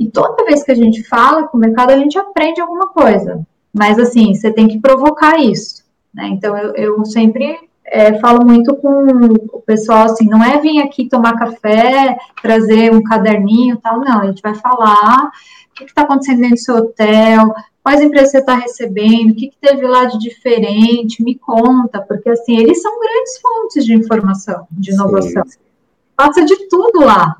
[0.00, 3.46] e toda vez que a gente fala com o mercado, a gente aprende alguma coisa.
[3.70, 5.84] Mas, assim, você tem que provocar isso.
[6.12, 6.28] Né?
[6.28, 9.04] Então, eu, eu sempre é, falo muito com
[9.52, 14.22] o pessoal, assim, não é vir aqui tomar café, trazer um caderninho e tal, não.
[14.22, 15.30] A gente vai falar
[15.70, 19.48] o que está acontecendo dentro do seu hotel, quais empresas você está recebendo, o que,
[19.48, 24.66] que, teve lá de diferente, me conta, porque, assim, eles são grandes fontes de informação,
[24.70, 25.42] de inovação.
[25.46, 25.58] Sim.
[26.16, 27.36] Passa de tudo lá.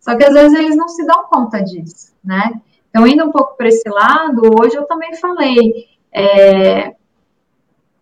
[0.00, 2.60] Só que às vezes eles não se dão conta disso, né?
[2.88, 6.94] Então, indo um pouco para esse lado, hoje eu também falei, é,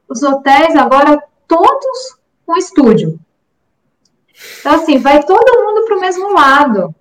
[0.08, 3.18] os hotéis agora todos com estúdio.
[4.60, 6.94] Então, assim, vai todo mundo para o mesmo lado.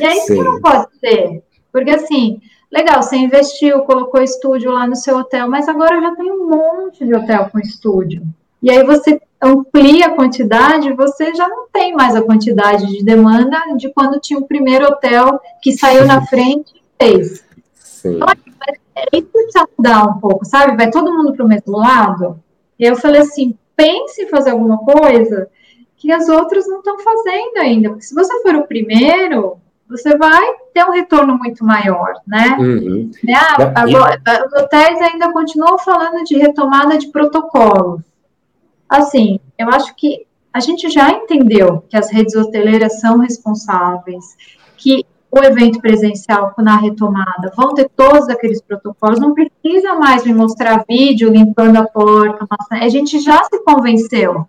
[0.00, 1.44] E aí isso não pode ser.
[1.70, 2.40] Porque, assim,
[2.72, 7.04] legal, você investiu, colocou estúdio lá no seu hotel, mas agora já tem um monte
[7.04, 8.22] de hotel com estúdio.
[8.62, 13.58] E aí você amplia a quantidade, você já não tem mais a quantidade de demanda
[13.76, 17.44] de quando tinha o primeiro hotel que saiu na frente e fez.
[17.74, 18.18] Sim.
[18.96, 20.76] É isso precisa mudar um pouco, sabe?
[20.76, 22.38] Vai todo mundo para o mesmo lado.
[22.78, 25.48] E eu falei assim, pense em fazer alguma coisa
[25.96, 27.88] que as outras não estão fazendo ainda.
[27.90, 32.56] Porque se você for o primeiro, você vai ter um retorno muito maior, né?
[32.58, 33.10] Uhum.
[33.34, 38.02] Ah, agora, os hotéis ainda continuam falando de retomada de protocolos.
[38.88, 44.24] Assim, eu acho que a gente já entendeu que as redes hoteleiras são responsáveis,
[44.76, 50.32] que o evento presencial na retomada vão ter todos aqueles protocolos, não precisa mais me
[50.32, 54.46] mostrar vídeo limpando a porta, a gente já se convenceu.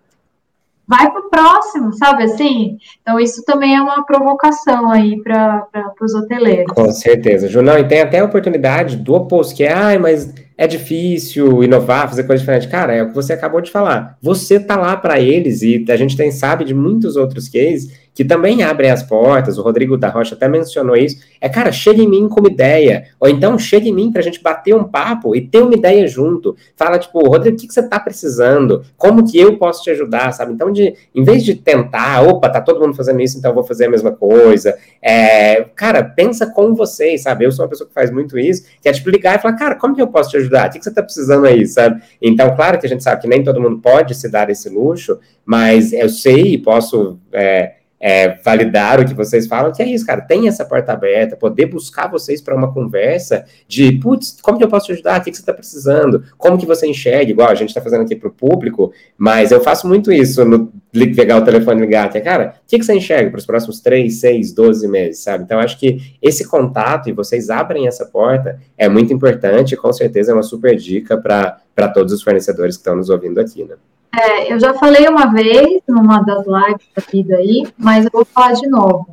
[0.88, 2.78] Vai para o próximo, sabe assim?
[3.00, 5.68] Então, isso também é uma provocação aí para
[6.00, 6.74] os hoteleiros.
[6.74, 7.62] Com certeza, Ju.
[7.62, 12.06] Não, e tem até a oportunidade do oposto, que é, ai, mas é difícil inovar,
[12.06, 12.68] fazer coisa diferente.
[12.68, 14.18] Cara, é o que você acabou de falar.
[14.20, 18.24] Você tá lá para eles e a gente tem sabe de muitos outros cases que
[18.24, 22.08] também abrem as portas, o Rodrigo da Rocha até mencionou isso, é, cara, chega em
[22.08, 25.34] mim com uma ideia, ou então chega em mim para a gente bater um papo
[25.34, 26.56] e ter uma ideia junto.
[26.76, 28.84] Fala, tipo, Rodrigo, o que, que você está precisando?
[28.96, 30.52] Como que eu posso te ajudar, sabe?
[30.52, 33.64] Então, de, em vez de tentar, opa, tá todo mundo fazendo isso, então eu vou
[33.64, 37.44] fazer a mesma coisa, é, cara, pensa com vocês, sabe?
[37.44, 39.74] Eu sou uma pessoa que faz muito isso, que é, tipo, ligar e falar, cara,
[39.76, 40.49] como que eu posso te ajudar?
[40.66, 42.02] O que, que você está precisando aí, sabe?
[42.20, 45.18] Então, claro que a gente sabe que nem todo mundo pode se dar esse luxo,
[45.44, 47.18] mas eu sei e posso...
[47.32, 51.36] É, é, validar o que vocês falam, que é isso, cara, tem essa porta aberta,
[51.36, 55.20] poder buscar vocês para uma conversa de, putz, como que eu posso te ajudar?
[55.20, 56.24] O que, que você está precisando?
[56.38, 57.30] Como que você enxerga?
[57.30, 60.72] Igual a gente está fazendo aqui para o público, mas eu faço muito isso no
[61.14, 63.46] pegar o telefone e ligar, que é, cara, o que, que você enxerga para os
[63.46, 65.44] próximos 3, 6, 12 meses, sabe?
[65.44, 69.92] Então, acho que esse contato e vocês abrem essa porta é muito importante e com
[69.92, 73.74] certeza é uma super dica para todos os fornecedores que estão nos ouvindo aqui, né?
[74.12, 78.24] É, eu já falei uma vez numa das lives da vida aí, mas eu vou
[78.24, 79.06] falar de novo.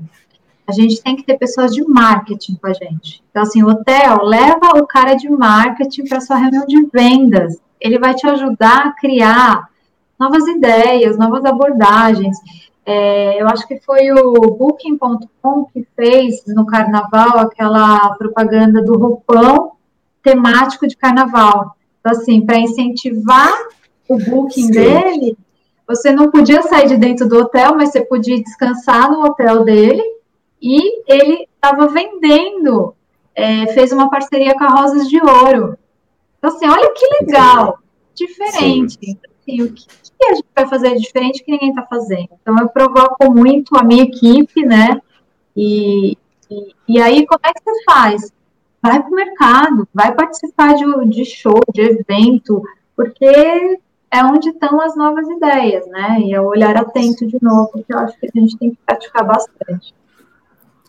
[0.67, 3.23] A gente tem que ter pessoas de marketing com a gente.
[3.29, 7.57] Então, assim, o hotel leva o cara de marketing para sua reunião de vendas.
[7.79, 9.69] Ele vai te ajudar a criar
[10.19, 12.37] novas ideias, novas abordagens.
[12.85, 19.73] É, eu acho que foi o Booking.com que fez no carnaval aquela propaganda do roupão
[20.23, 21.77] temático de carnaval.
[21.99, 23.53] Então, assim, para incentivar
[24.07, 24.71] o booking Sim.
[24.71, 25.37] dele,
[25.87, 30.03] você não podia sair de dentro do hotel, mas você podia descansar no hotel dele
[30.61, 32.93] e ele estava vendendo,
[33.33, 35.77] é, fez uma parceria com a Rosas de Ouro.
[36.37, 37.79] Então, assim, olha que legal,
[38.13, 38.97] diferente.
[39.01, 39.17] Sim.
[39.39, 42.29] Assim, o que, que, a gente vai fazer diferente que ninguém está fazendo?
[42.41, 45.01] Então, eu provoco muito a minha equipe, né?
[45.55, 46.17] E,
[46.49, 48.31] e, e aí, como é que você faz?
[48.81, 52.61] Vai para o mercado, vai participar de, de show, de evento,
[52.95, 53.79] porque
[54.11, 56.17] é onde estão as novas ideias, né?
[56.21, 58.77] E é o olhar atento de novo, que eu acho que a gente tem que
[58.85, 59.93] praticar bastante.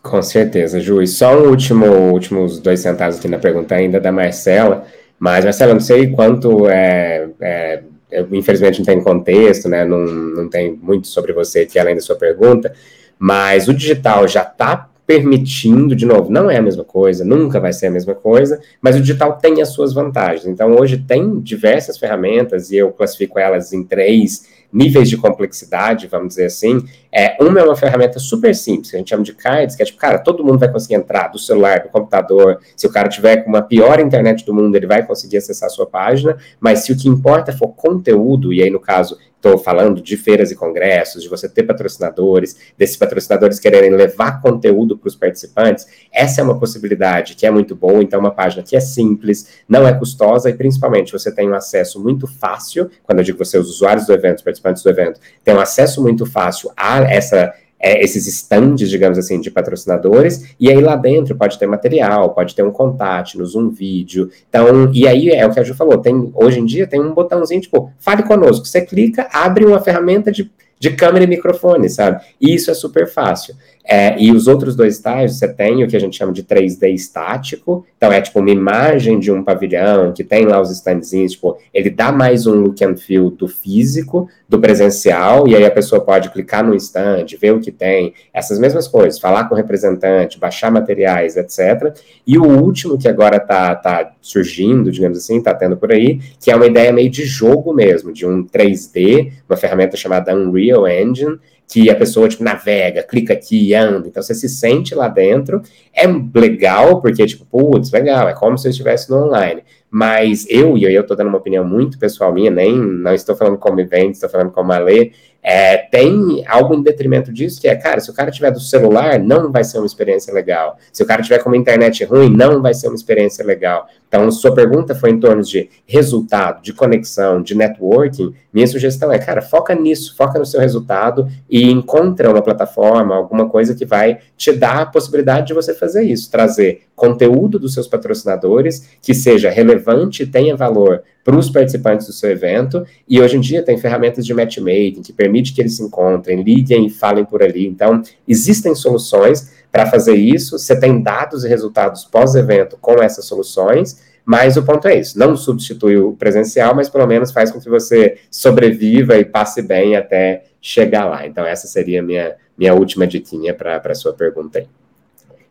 [0.01, 1.01] Com certeza, Ju.
[1.01, 4.85] E só um último, últimos dois centavos aqui na pergunta ainda da Marcela.
[5.19, 9.85] Mas, Marcela, não sei quanto é, é eu, infelizmente não tem contexto, né?
[9.85, 12.73] Não, não tem muito sobre você aqui além da sua pergunta,
[13.17, 17.73] mas o digital já está permitindo, de novo, não é a mesma coisa, nunca vai
[17.73, 20.45] ser a mesma coisa, mas o digital tem as suas vantagens.
[20.45, 26.27] Então, hoje tem diversas ferramentas, e eu classifico elas em três níveis de complexidade, vamos
[26.27, 26.85] dizer assim.
[27.11, 29.85] É, uma é uma ferramenta super simples, que a gente chama de cards, que é
[29.87, 32.59] tipo, cara, todo mundo vai conseguir entrar do celular, do computador.
[32.75, 35.71] Se o cara tiver com uma pior internet do mundo, ele vai conseguir acessar a
[35.71, 40.01] sua página, mas se o que importa for conteúdo, e aí no caso Estou falando
[40.01, 45.15] de feiras e congressos, de você ter patrocinadores, desses patrocinadores quererem levar conteúdo para os
[45.15, 45.87] participantes.
[46.11, 48.03] Essa é uma possibilidade que é muito boa.
[48.03, 52.03] Então, uma página que é simples, não é custosa e, principalmente, você tem um acesso
[52.03, 52.91] muito fácil.
[53.01, 56.01] Quando eu digo você, os usuários do evento, os participantes do evento, tem um acesso
[56.01, 61.35] muito fácil a essa é, esses stands, digamos assim, de patrocinadores, e aí lá dentro
[61.35, 64.29] pode ter material, pode ter um contato, um vídeo.
[64.49, 67.13] Então, e aí é o que a Ju falou, tem, hoje em dia tem um
[67.13, 68.65] botãozinho, tipo, fale conosco.
[68.65, 72.21] Você clica, abre uma ferramenta de, de câmera e microfone, sabe?
[72.41, 73.55] E isso é super fácil.
[73.91, 76.93] É, e os outros dois estágios, você tem o que a gente chama de 3D
[76.93, 81.57] estático, então é tipo uma imagem de um pavilhão que tem lá os standzinhos, tipo,
[81.73, 86.01] ele dá mais um look and feel do físico, do presencial, e aí a pessoa
[86.01, 90.39] pode clicar no stand, ver o que tem, essas mesmas coisas, falar com o representante,
[90.39, 91.91] baixar materiais, etc.
[92.27, 96.51] E o último que agora tá, tá surgindo, digamos assim, tá tendo por aí, que
[96.51, 101.39] é uma ideia meio de jogo mesmo, de um 3D, uma ferramenta chamada Unreal Engine,
[101.69, 105.61] que a pessoa, tipo, navega, clica aqui, anda, então você se sente lá dentro,
[105.93, 110.75] é legal, porque, tipo, putz, legal, é como se eu estivesse no online, mas eu,
[110.75, 114.15] e eu estou dando uma opinião muito pessoal minha, nem, não estou falando como evento,
[114.15, 115.11] estou falando como Alê,
[115.43, 119.19] é, tem algo em detrimento disso, que é, cara, se o cara tiver do celular,
[119.19, 120.77] não vai ser uma experiência legal.
[120.91, 123.87] Se o cara tiver com uma internet ruim, não vai ser uma experiência legal.
[124.09, 128.33] Então, sua pergunta foi em torno de resultado, de conexão, de networking.
[128.51, 133.47] Minha sugestão é, cara, foca nisso, foca no seu resultado e encontra uma plataforma, alguma
[133.47, 137.87] coisa que vai te dar a possibilidade de você fazer isso, trazer conteúdo dos seus
[137.87, 142.83] patrocinadores que seja relevante e tenha valor para os participantes do seu evento.
[143.07, 146.87] E hoje em dia tem ferramentas de matchmaking que permite que eles se encontrem, liguem
[146.87, 147.67] e falem por ali.
[147.67, 150.57] Então, existem soluções para fazer isso.
[150.57, 154.07] Você tem dados e resultados pós-evento com essas soluções.
[154.25, 157.67] Mas o ponto é isso, não substitui o presencial, mas pelo menos faz com que
[157.67, 161.25] você sobreviva e passe bem até chegar lá.
[161.25, 164.67] Então, essa seria a minha, minha última diquinha para a sua pergunta aí.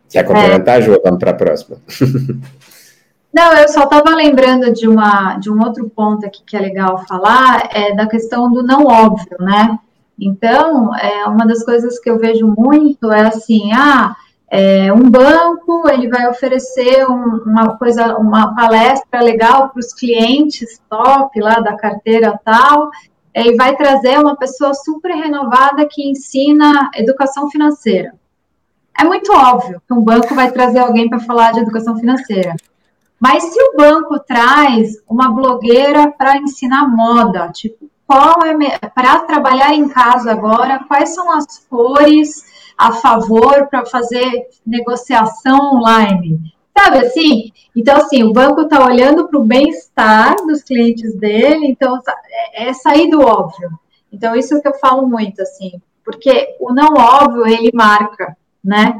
[0.08, 0.82] Quer complementar, é.
[0.82, 1.00] Ju?
[1.02, 1.78] Vamos para a próxima.
[3.34, 7.04] Não, eu só estava lembrando de, uma, de um outro ponto aqui que é legal
[7.06, 9.78] falar, é da questão do não óbvio, né?
[10.18, 14.16] Então, é, uma das coisas que eu vejo muito é assim, ah,
[14.50, 20.80] é, um banco ele vai oferecer um, uma coisa, uma palestra legal para os clientes
[20.88, 22.90] top lá da carteira tal,
[23.32, 28.14] é, e vai trazer uma pessoa super renovada que ensina educação financeira.
[28.98, 32.56] É muito óbvio que um banco vai trazer alguém para falar de educação financeira.
[33.20, 39.74] Mas se o banco traz uma blogueira para ensinar moda, tipo, qual é para trabalhar
[39.74, 42.42] em casa agora, quais são as cores
[42.78, 46.40] a favor para fazer negociação online?
[46.76, 47.52] Sabe assim?
[47.76, 52.00] Então, assim, o banco está olhando para o bem-estar dos clientes dele, então
[52.54, 53.68] é, é sair do óbvio.
[54.10, 58.98] Então, isso que eu falo muito, assim, porque o não óbvio ele marca, né?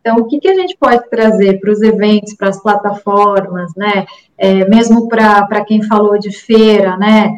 [0.00, 4.06] Então, o que, que a gente pode trazer para os eventos, para as plataformas, né?
[4.38, 7.34] É, mesmo para quem falou de feira, né?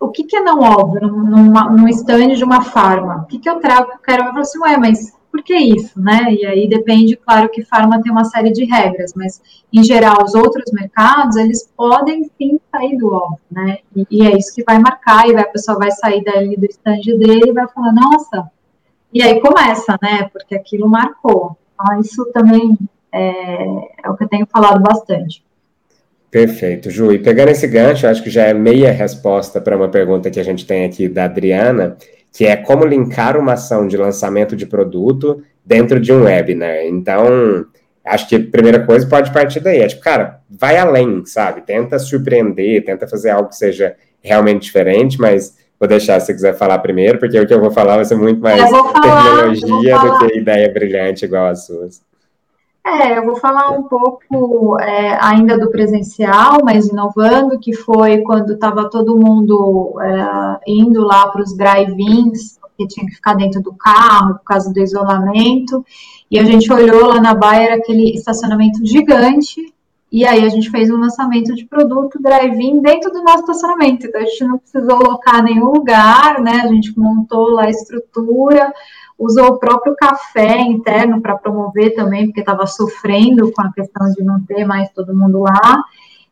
[0.00, 3.22] O que, que é não óbvio num, stand de uma farma?
[3.22, 3.92] O que, que eu trago?
[3.92, 6.32] Eu quero falar assim, ué, mas por que isso, né?
[6.32, 9.40] E aí depende, claro, que farma tem uma série de regras, mas
[9.70, 13.78] em geral os outros mercados eles podem sim sair do óbvio, né?
[13.94, 16.64] E, e, é isso que vai marcar e vai, a pessoa vai sair dali do
[16.64, 18.50] stand dele e vai falar, nossa,
[19.12, 20.28] e aí começa, né?
[20.32, 21.56] Porque aquilo marcou.
[21.74, 22.78] Então, isso também
[23.12, 25.44] é, é o que eu tenho falado bastante.
[26.30, 27.12] Perfeito, Ju.
[27.12, 30.44] E pegando esse gancho, acho que já é meia resposta para uma pergunta que a
[30.44, 31.96] gente tem aqui da Adriana,
[32.32, 36.84] que é como linkar uma ação de lançamento de produto dentro de um webinar.
[36.84, 37.66] Então,
[38.04, 39.80] acho que a primeira coisa pode partir daí.
[39.80, 41.62] É tipo, cara, vai além, sabe?
[41.62, 46.54] Tenta surpreender, tenta fazer algo que seja realmente diferente, mas vou deixar se você quiser
[46.54, 50.18] falar primeiro, porque o que eu vou falar vai ser muito mais falar, tecnologia do
[50.18, 52.09] que ideia brilhante igual as suas.
[52.84, 58.54] É, eu vou falar um pouco é, ainda do presencial, mas inovando, que foi quando
[58.54, 63.74] estava todo mundo é, indo lá para os drive-ins, que tinha que ficar dentro do
[63.74, 65.84] carro por causa do isolamento,
[66.30, 69.74] e a gente olhou lá na Bayer aquele estacionamento gigante,
[70.10, 74.20] e aí a gente fez um lançamento de produto drive-in dentro do nosso estacionamento, então
[74.20, 78.72] a gente não precisou locar nenhum lugar, né, a gente montou lá a estrutura,
[79.20, 84.24] usou o próprio café interno para promover também, porque estava sofrendo com a questão de
[84.24, 85.84] não ter mais todo mundo lá,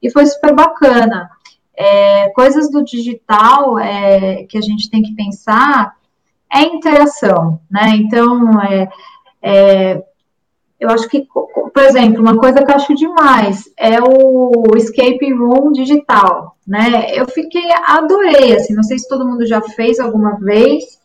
[0.02, 1.30] e foi super bacana.
[1.76, 5.94] É, coisas do digital é, que a gente tem que pensar
[6.52, 7.90] é interação, né?
[7.96, 8.88] Então, é,
[9.42, 10.02] é,
[10.80, 15.72] eu acho que, por exemplo, uma coisa que eu acho demais é o escape room
[15.72, 17.12] digital, né?
[17.12, 20.97] Eu fiquei, adorei, assim, não sei se todo mundo já fez alguma vez,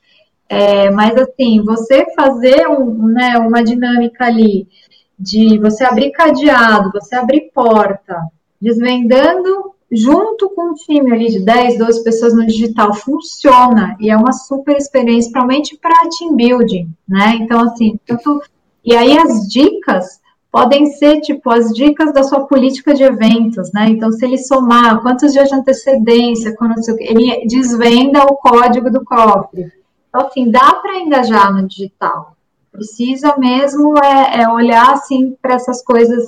[0.50, 4.68] é, mas assim, você fazer um, né, uma dinâmica ali
[5.18, 8.18] de você abrir cadeado, você abrir porta,
[8.62, 14.18] desvendando junto com um time ali de 10, 12 pessoas no digital, funciona e é
[14.18, 17.38] uma super experiência, principalmente para team building, né?
[17.39, 18.41] Então, assim, tanto.
[18.84, 20.20] E aí as dicas
[20.52, 23.89] podem ser tipo as dicas da sua política de eventos, né?
[23.89, 29.72] Então, se ele somar quantos dias de antecedência, quando ele desvenda o código do cofre
[30.14, 32.38] então, assim, dá para engajar no digital.
[32.72, 36.24] Precisa mesmo é, é olhar, assim, para essas coisas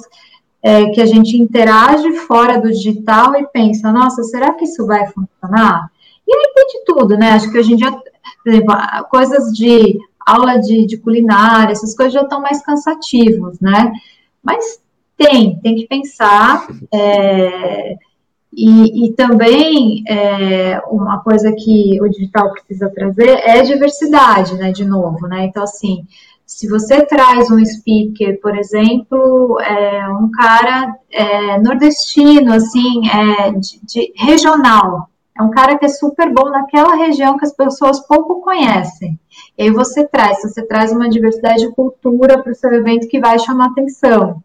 [0.64, 5.06] é, que a gente interage fora do digital e pensa, nossa, será que isso vai
[5.06, 5.92] funcionar?
[6.28, 7.34] E aí tem de tudo, né?
[7.34, 8.76] Acho que hoje em dia, por exemplo,
[9.08, 13.94] coisas de aula de, de culinária, essas coisas já estão mais cansativos, né?
[14.42, 14.82] Mas
[15.16, 16.68] tem, tem que pensar.
[16.92, 17.98] É,
[18.56, 24.72] e, e também é, uma coisa que o digital precisa trazer é diversidade, né?
[24.72, 25.44] De novo, né?
[25.46, 26.08] Então, assim,
[26.46, 33.82] se você traz um speaker, por exemplo, é, um cara é, nordestino, assim, é, de,
[33.84, 38.40] de, regional, é um cara que é super bom naquela região que as pessoas pouco
[38.40, 39.20] conhecem.
[39.58, 43.20] E aí você traz, você traz uma diversidade de cultura para o seu evento que
[43.20, 44.42] vai chamar atenção.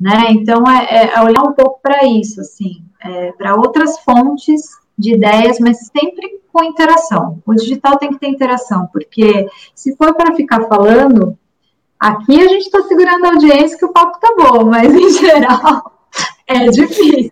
[0.00, 0.30] Né?
[0.30, 4.62] Então, é, é olhar um pouco para isso, assim é, para outras fontes
[4.98, 7.40] de ideias, mas sempre com interação.
[7.46, 11.36] O digital tem que ter interação, porque se for para ficar falando,
[11.98, 15.92] aqui a gente está segurando a audiência que o papo tá bom, mas em geral
[16.46, 17.30] é difícil.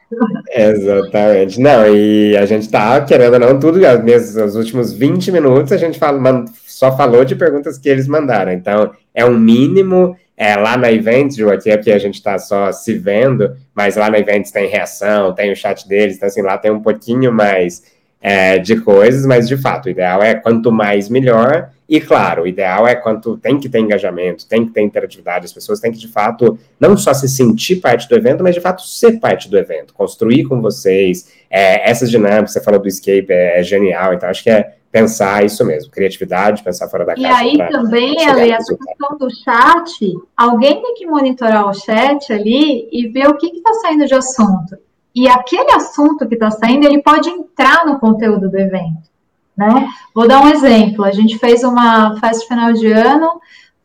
[0.50, 1.60] Exatamente.
[1.60, 5.76] Não, e a gente está querendo ou não, tudo, mesmo, os últimos 20 minutos a
[5.76, 8.52] gente fala, só falou de perguntas que eles mandaram.
[8.52, 12.72] Então, é um mínimo é, lá na Events, Ju, aqui, aqui a gente está só
[12.72, 16.56] se vendo, mas lá na Events tem reação, tem o chat deles, então assim, lá
[16.56, 17.82] tem um pouquinho mais
[18.22, 22.46] é, de coisas, mas de fato, o ideal é quanto mais melhor, e claro, o
[22.46, 25.98] ideal é quanto tem que ter engajamento, tem que ter interatividade, as pessoas têm que
[25.98, 29.58] de fato não só se sentir parte do evento, mas de fato ser parte do
[29.58, 34.26] evento, construir com vocês, é, essas dinâmicas, você falou do escape, é, é genial, então
[34.26, 37.28] acho que é pensar isso mesmo, criatividade, pensar fora da casa.
[37.28, 42.88] E aí também, Ale, essa questão do chat, alguém tem que monitorar o chat ali
[42.90, 44.76] e ver o que está saindo de assunto.
[45.14, 49.08] E aquele assunto que está saindo, ele pode entrar no conteúdo do evento.
[49.56, 49.88] Né?
[50.14, 51.04] Vou dar um exemplo.
[51.04, 53.40] A gente fez uma festa final de ano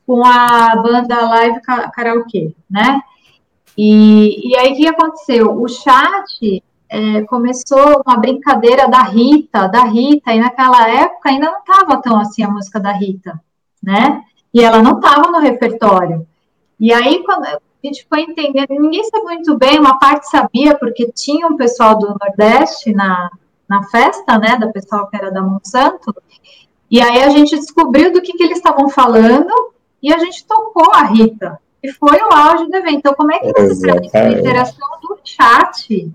[0.08, 1.62] com a banda Live
[1.93, 3.01] Karaokê, né?
[3.78, 5.62] E, e aí, o que aconteceu?
[5.62, 11.59] O chat é, começou uma brincadeira da Rita, da Rita, e naquela época ainda não
[11.59, 13.39] estava tão assim a música da Rita,
[13.81, 14.21] né?
[14.53, 16.25] E ela não estava no repertório.
[16.79, 21.11] E aí, quando a gente foi entendendo, ninguém sabia muito bem, uma parte sabia, porque
[21.11, 23.29] tinha um pessoal do Nordeste na,
[23.67, 26.13] na festa, né, da pessoal que era da Monsanto,
[26.89, 29.51] e aí a gente descobriu do que, que eles estavam falando,
[30.01, 32.97] e a gente tocou a Rita, e foi o auge do evento.
[32.97, 36.11] Então, como é que você traz a interação do chat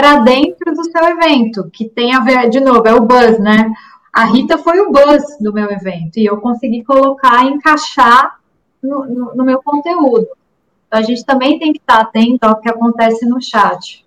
[0.00, 3.70] para dentro do seu evento, que tem a ver, de novo, é o buzz, né?
[4.10, 8.38] A Rita foi o buzz do meu evento e eu consegui colocar, encaixar
[8.82, 10.26] no, no, no meu conteúdo.
[10.86, 14.06] Então, a gente também tem que estar atento ao que acontece no chat.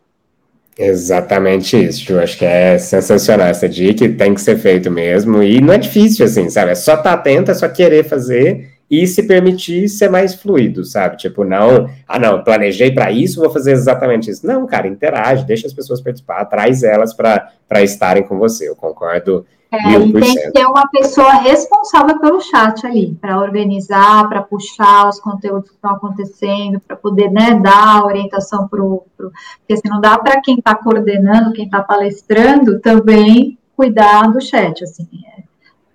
[0.76, 5.62] Exatamente isso, eu acho que é sensacional essa dica, tem que ser feito mesmo, e
[5.62, 6.72] não é difícil assim, sabe?
[6.72, 11.18] É só estar atento, é só querer fazer e se permitir ser mais fluido, sabe?
[11.18, 14.46] Tipo, não, ah, não, planejei para isso, vou fazer exatamente isso.
[14.46, 19.46] Não, cara, interage, deixa as pessoas participar, traz elas para estarem com você, eu concordo
[19.74, 25.10] é, e tem que ter uma pessoa responsável pelo chat ali, para organizar, para puxar
[25.10, 29.04] os conteúdos que estão acontecendo, para poder né, dar orientação para o.
[29.18, 34.84] Porque se não dá para quem está coordenando, quem está palestrando, também cuidar do chat.
[34.84, 35.42] Assim, é,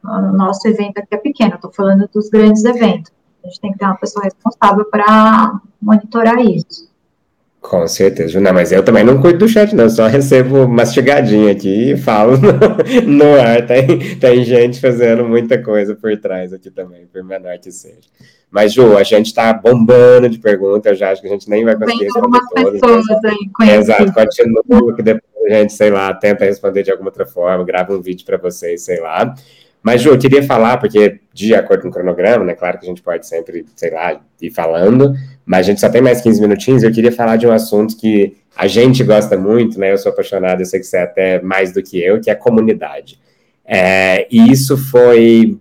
[0.05, 3.13] o nosso evento aqui é pequeno, estou falando dos grandes eventos.
[3.45, 6.89] A gente tem que ter uma pessoa responsável para monitorar isso.
[7.61, 11.93] Com certeza, não, mas eu também não cuido do chat, não, só recebo mastigadinho aqui
[11.93, 13.67] e falo no, no, ar.
[13.67, 18.09] Tem, tem gente fazendo muita coisa por trás aqui também, por menor que seja.
[18.51, 21.65] Mas, Ju, a gente está bombando de perguntas, eu já acho que a gente nem
[21.65, 22.81] vai conseguir responder todas.
[22.81, 27.27] Pessoas aí, Exato, continua, que depois a gente, sei lá, tenta responder de alguma outra
[27.27, 29.35] forma, grava um vídeo para vocês, sei lá.
[29.83, 32.55] Mas, Ju, eu queria falar, porque de acordo com o cronograma, né?
[32.55, 35.15] Claro que a gente pode sempre, sei lá, ir falando,
[35.47, 36.83] mas a gente só tem mais 15 minutinhos.
[36.83, 39.93] Eu queria falar de um assunto que a gente gosta muito, né?
[39.93, 42.33] Eu sou apaixonado, eu sei que você é até mais do que eu, que é
[42.33, 43.19] a comunidade.
[43.65, 45.59] É, e isso foi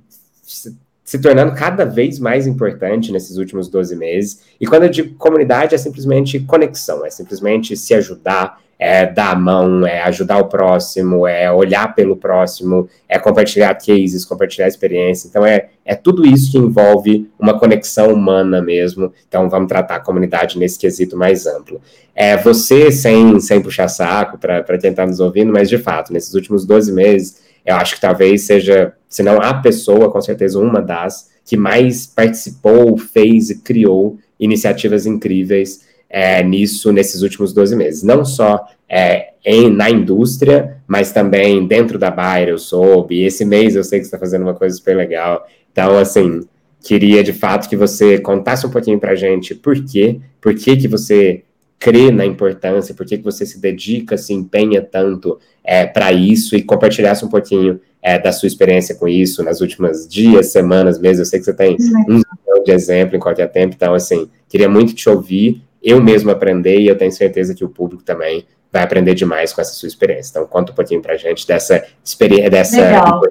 [1.07, 4.41] se tornando cada vez mais importante nesses últimos 12 meses.
[4.59, 9.36] E quando eu digo comunidade, é simplesmente conexão, é simplesmente se ajudar, é dar a
[9.36, 15.28] mão, é ajudar o próximo, é olhar pelo próximo, é compartilhar cases, compartilhar experiência.
[15.28, 19.11] Então, é, é tudo isso que envolve uma conexão humana mesmo.
[19.28, 21.82] Então, vamos tratar a comunidade nesse quesito mais amplo.
[22.13, 26.34] É você, sem, sem puxar saco para quem está nos ouvindo, mas de fato, nesses
[26.36, 30.82] últimos 12 meses, eu acho que talvez seja, se não a pessoa, com certeza uma
[30.82, 38.03] das que mais participou, fez e criou iniciativas incríveis é, nisso nesses últimos 12 meses.
[38.03, 43.15] Não só é, em, na indústria, mas também dentro da Bayer eu soube.
[43.15, 45.45] E esse mês eu sei que você está fazendo uma coisa super legal.
[45.71, 46.41] Então, assim,
[46.81, 50.87] queria de fato que você contasse um pouquinho para gente por quê, por que, que
[50.87, 51.43] você
[51.79, 56.55] crê na importância, por que, que você se dedica, se empenha tanto é, para isso
[56.55, 61.19] e compartilhasse um pouquinho é, da sua experiência com isso nas últimas dias, semanas, meses.
[61.19, 61.77] Eu sei que você tem
[62.09, 66.29] um milhão de exemplo em qualquer tempo, então, assim, queria muito te ouvir eu mesmo
[66.29, 69.88] aprender e eu tenho certeza que o público também vai aprender demais com essa sua
[69.88, 70.31] experiência.
[70.31, 72.81] Então, conta um pouquinho para a gente dessa experiência, dessa...
[72.81, 73.21] Legal.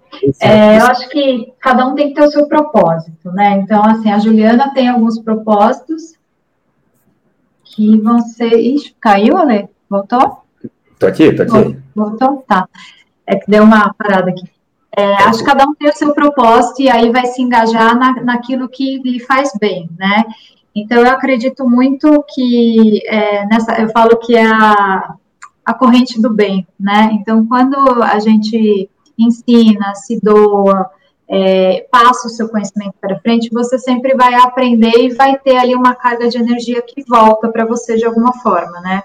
[0.41, 3.61] É, eu acho que cada um tem que ter o seu propósito, né?
[3.63, 6.15] Então, assim, a Juliana tem alguns propósitos
[7.63, 8.55] que vão ser...
[8.55, 9.69] Ixi, caiu, Ale?
[9.91, 10.39] Voltou?
[10.99, 11.77] Tô aqui, tô aqui.
[11.95, 12.43] Voltou?
[12.49, 12.67] Tá.
[13.27, 14.49] É que deu uma parada aqui.
[14.97, 18.23] É, acho que cada um tem o seu propósito e aí vai se engajar na,
[18.23, 20.25] naquilo que lhe faz bem, né?
[20.77, 25.15] Então, eu acredito muito que é, nessa, eu falo que é a,
[25.65, 27.09] a corrente do bem, né?
[27.15, 30.91] Então, quando a gente ensina, se doa,
[31.27, 35.75] é, passa o seu conhecimento para frente, você sempre vai aprender e vai ter ali
[35.75, 39.03] uma carga de energia que volta para você de alguma forma, né?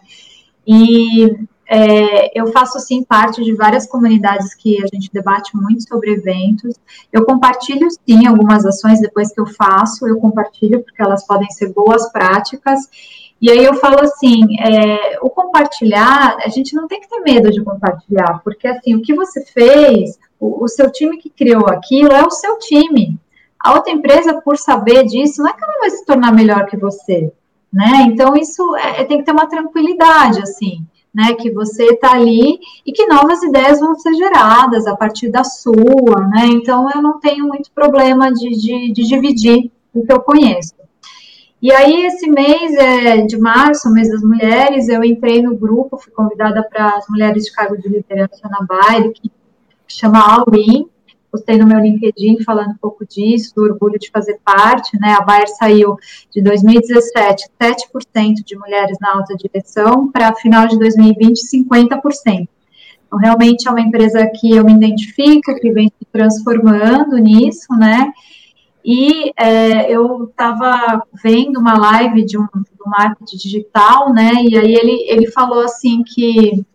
[0.67, 1.33] E
[1.73, 6.75] é, eu faço, sim, parte de várias comunidades que a gente debate muito sobre eventos.
[7.13, 11.71] Eu compartilho, sim, algumas ações depois que eu faço, eu compartilho porque elas podem ser
[11.71, 12.77] boas práticas.
[13.41, 17.49] E aí eu falo assim, é, o compartilhar, a gente não tem que ter medo
[17.49, 22.11] de compartilhar, porque assim, o que você fez, o, o seu time que criou aquilo
[22.11, 23.17] é o seu time.
[23.57, 26.75] A outra empresa, por saber disso, não é que ela vai se tornar melhor que
[26.75, 27.31] você,
[27.71, 28.07] né?
[28.07, 32.91] Então, isso é, tem que ter uma tranquilidade, assim né, que você está ali e
[32.91, 37.47] que novas ideias vão ser geradas a partir da sua, né, então eu não tenho
[37.47, 40.73] muito problema de, de, de dividir o que eu conheço.
[41.61, 46.11] E aí, esse mês é, de março, mês das mulheres, eu entrei no grupo, fui
[46.11, 49.29] convidada para as mulheres de cargo de liderança na Baile, que
[49.87, 50.89] chama All In,
[51.31, 55.13] postei no meu LinkedIn falando um pouco disso, do orgulho de fazer parte, né?
[55.13, 55.95] A Bayer saiu
[56.31, 62.47] de 2017, 7% de mulheres na alta direção, para final de 2020, 50%.
[63.07, 68.11] Então, realmente é uma empresa que eu me identifico, que vem se transformando nisso, né?
[68.83, 72.47] E é, eu estava vendo uma live de um
[72.83, 74.31] do marketing digital, né?
[74.43, 76.65] E aí ele, ele falou assim que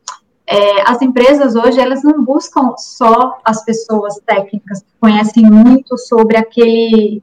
[0.49, 6.37] é, as empresas hoje elas não buscam só as pessoas técnicas que conhecem muito sobre
[6.37, 7.23] aquele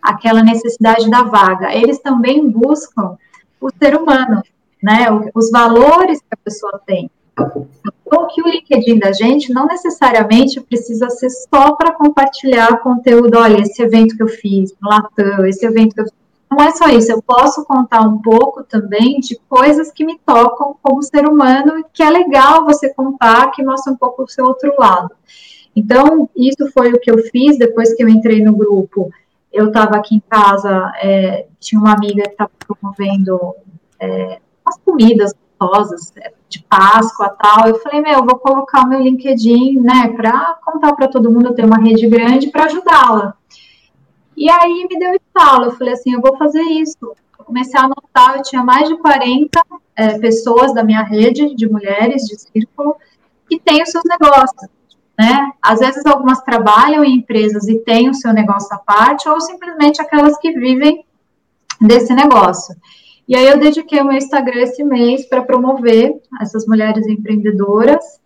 [0.00, 1.74] aquela necessidade da vaga.
[1.74, 3.18] Eles também buscam
[3.60, 4.40] o ser humano,
[4.80, 5.06] né?
[5.34, 7.10] Os valores que a pessoa tem.
[8.06, 13.36] Então, que o LinkedIn da gente não necessariamente precisa ser só para compartilhar conteúdo.
[13.36, 16.25] Olha, esse evento que eu fiz no Latam, esse evento que eu fiz.
[16.56, 20.74] Não é só isso, eu posso contar um pouco também de coisas que me tocam
[20.82, 24.74] como ser humano, que é legal você contar, que mostra um pouco o seu outro
[24.78, 25.10] lado.
[25.76, 29.10] Então, isso foi o que eu fiz depois que eu entrei no grupo.
[29.52, 33.54] Eu estava aqui em casa, é, tinha uma amiga que estava promovendo
[34.00, 37.68] é, umas comidas gostosas, é, de Páscoa tal.
[37.68, 41.54] Eu falei, meu, eu vou colocar o meu LinkedIn, né, para contar para todo mundo,
[41.54, 43.34] ter uma rede grande para ajudá-la.
[44.36, 46.98] E aí me deu estalo, eu falei assim, eu vou fazer isso.
[47.38, 49.60] Eu comecei a anotar, eu tinha mais de 40
[49.94, 52.96] é, pessoas da minha rede de mulheres de círculo
[53.48, 54.68] que têm os seus negócios,
[55.18, 55.52] né?
[55.62, 60.02] Às vezes algumas trabalham em empresas e têm o seu negócio à parte, ou simplesmente
[60.02, 61.04] aquelas que vivem
[61.80, 62.74] desse negócio.
[63.28, 68.20] E aí eu dediquei o meu Instagram esse mês para promover essas mulheres empreendedoras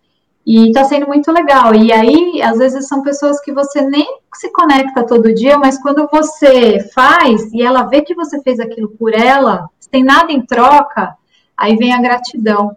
[0.47, 1.75] e está sendo muito legal.
[1.75, 6.09] E aí, às vezes, são pessoas que você nem se conecta todo dia, mas quando
[6.11, 11.17] você faz e ela vê que você fez aquilo por ela, sem nada em troca,
[11.57, 12.77] aí vem a gratidão.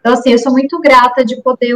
[0.00, 1.74] Então, assim, eu sou muito grata de poder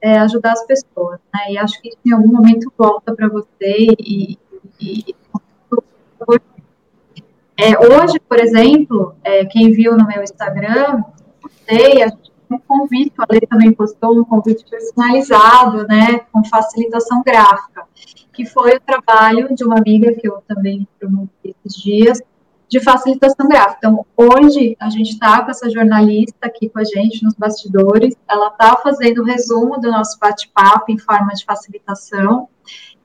[0.00, 1.52] é, ajudar as pessoas, né?
[1.52, 4.38] E acho que em algum momento volta para você e,
[4.80, 5.14] e
[7.60, 11.02] é, hoje, por exemplo, é, quem viu no meu Instagram,
[11.42, 17.22] postei, a gente um convite, a Lei também postou um convite personalizado, né, com facilitação
[17.24, 17.84] gráfica,
[18.32, 22.20] que foi o trabalho de uma amiga que eu também promovi esses dias,
[22.68, 23.78] de facilitação gráfica.
[23.78, 28.48] Então, hoje, a gente está com essa jornalista aqui com a gente nos bastidores, ela
[28.48, 32.48] está fazendo o resumo do nosso bate-papo em forma de facilitação,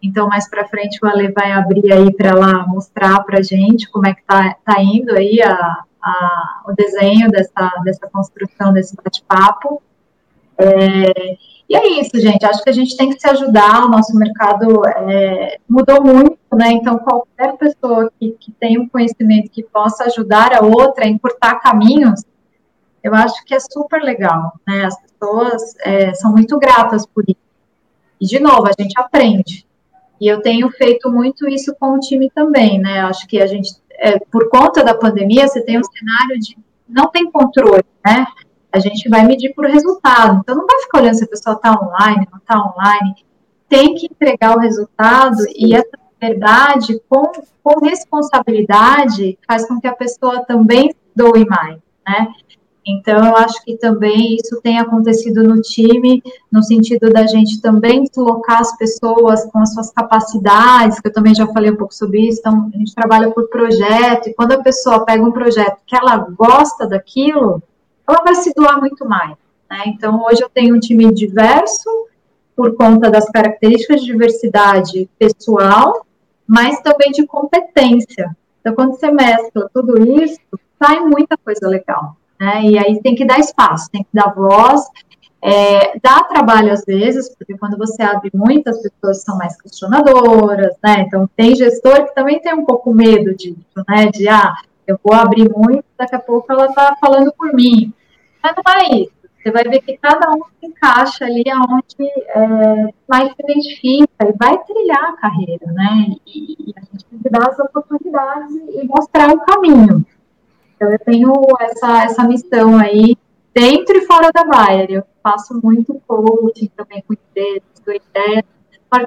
[0.04, 3.90] então, mais para frente, o Ale vai abrir aí para ela mostrar para a gente
[3.90, 8.96] como é que está tá indo aí a, a, o desenho dessa, dessa construção, desse
[8.96, 9.82] bate-papo.
[10.58, 11.38] É,
[11.70, 12.46] e é isso, gente.
[12.46, 13.86] Acho que a gente tem que se ajudar.
[13.86, 16.72] O nosso mercado é, mudou muito, né?
[16.72, 21.60] Então, qualquer pessoa que, que tenha um conhecimento que possa ajudar a outra a encurtar
[21.62, 22.24] caminhos,
[23.02, 24.86] eu acho que é super legal, né?
[24.86, 27.38] As pessoas é, são muito gratas por isso.
[28.20, 29.66] E, de novo, a gente aprende.
[30.22, 33.02] E eu tenho feito muito isso com o time também, né?
[33.02, 33.72] Acho que a gente,
[34.04, 38.28] é, por conta da pandemia, você tem um cenário de não tem controle, né?
[38.70, 40.42] A gente vai medir por resultado.
[40.42, 43.16] Então, não vai ficar olhando se a pessoa está online, não está online.
[43.70, 47.32] Tem que entregar o resultado e essa verdade com,
[47.64, 52.28] com responsabilidade faz com que a pessoa também doe mais, né?
[52.86, 56.22] Então, eu acho que também isso tem acontecido no time,
[56.52, 61.34] no sentido da gente também deslocar as pessoas com as suas capacidades, que eu também
[61.34, 62.40] já falei um pouco sobre isso.
[62.40, 66.18] Então, a gente trabalha por projeto, e quando a pessoa pega um projeto que ela
[66.18, 67.64] gosta daquilo,
[68.08, 69.38] ela vai se doar muito mais.
[69.70, 69.84] Né?
[69.88, 71.90] Então, hoje eu tenho um time diverso,
[72.56, 76.06] por conta das características de diversidade pessoal,
[76.46, 78.36] mas também de competência.
[78.60, 80.40] Então, quando você mescla tudo isso,
[80.78, 82.62] sai muita coisa legal né?
[82.64, 84.82] E aí tem que dar espaço, tem que dar voz.
[85.42, 91.02] É, dá trabalho às vezes, porque quando você abre muitas pessoas são mais questionadoras, né?
[91.02, 94.08] Então tem gestor que também tem um pouco medo disso, né?
[94.08, 94.54] De ah,
[94.86, 97.94] eu vou abrir muito, daqui a pouco ela está falando por mim.
[98.42, 99.14] Mas não é isso.
[99.42, 104.34] Você vai ver que cada um se encaixa ali aonde é, mais se identifica e
[104.40, 106.16] vai trilhar a carreira, né?
[106.26, 110.06] E, e a gente tem que dar as oportunidades e mostrar o caminho.
[110.84, 113.16] Então, eu tenho essa, essa missão aí,
[113.54, 114.88] dentro e fora da Bayer.
[114.90, 118.44] Eu faço muito coaching também com ideias, dou ideias,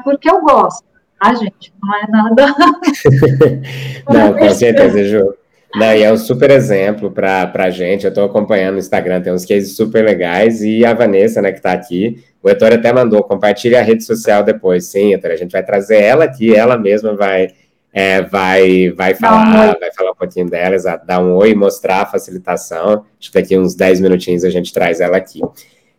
[0.03, 0.85] porque eu gosto,
[1.21, 1.73] tá, gente?
[1.83, 2.55] Não é nada.
[4.09, 5.35] Não, com certeza, Ju.
[5.75, 8.05] Não, e é um super exemplo para a gente.
[8.05, 10.63] Eu estou acompanhando no Instagram, tem uns cases super legais.
[10.63, 14.43] E a Vanessa, né, que está aqui, o Heitor até mandou, compartilhe a rede social
[14.43, 14.87] depois.
[14.87, 17.49] Sim, Heitor, a gente vai trazer ela aqui, ela mesma vai
[17.99, 20.77] é, vai, vai falar, um vai falar um pouquinho dela,
[21.07, 23.07] dar um oi, mostrar a facilitação.
[23.19, 25.41] Acho que daqui uns 10 minutinhos a gente traz ela aqui.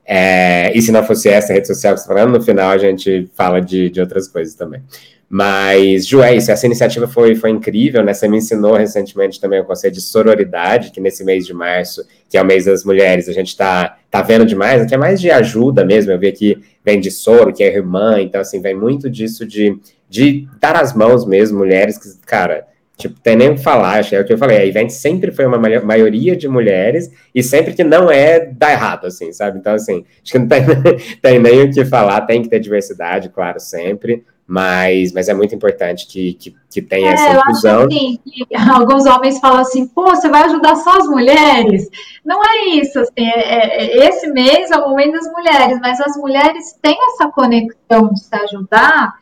[0.05, 2.77] É, e se não fosse essa rede social que você está falando, no final a
[2.77, 4.83] gente fala de, de outras coisas também.
[5.27, 8.13] Mas, Ju, é isso, essa iniciativa foi, foi incrível, né?
[8.13, 12.38] Você me ensinou recentemente também o conceito de sororidade, que nesse mês de março, que
[12.38, 15.32] é o mês das mulheres, a gente está tá vendo demais, que é mais de
[15.32, 16.11] ajuda mesmo.
[16.11, 19.80] Eu vi aqui, vem de soro, que é irmã, então, assim, vem muito disso de
[20.09, 22.65] de dar as mãos mesmo, mulheres que, cara,
[22.97, 25.45] tipo, tem nem o que falar, é o que eu falei, a Event sempre foi
[25.45, 29.59] uma maioria de mulheres, e sempre que não é, dá errado, assim, sabe?
[29.59, 30.61] Então, assim, acho que não tem,
[31.21, 35.53] tem nem o que falar, tem que ter diversidade, claro, sempre, mas, mas é muito
[35.53, 37.85] importante que, que, que tenha é, essa inclusão.
[37.85, 38.17] Assim,
[38.73, 41.89] alguns homens falam assim, pô, você vai ajudar só as mulheres?
[42.23, 46.15] Não é isso, assim, é, é, esse mês é o momento das mulheres, mas as
[46.15, 49.15] mulheres têm essa conexão de se ajudar,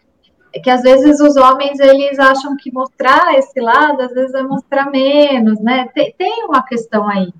[0.54, 4.44] é que às vezes os homens, eles acham que mostrar esse lado, às vezes é
[4.44, 5.90] mostrar menos, né?
[5.94, 7.34] Tem, tem uma questão aí.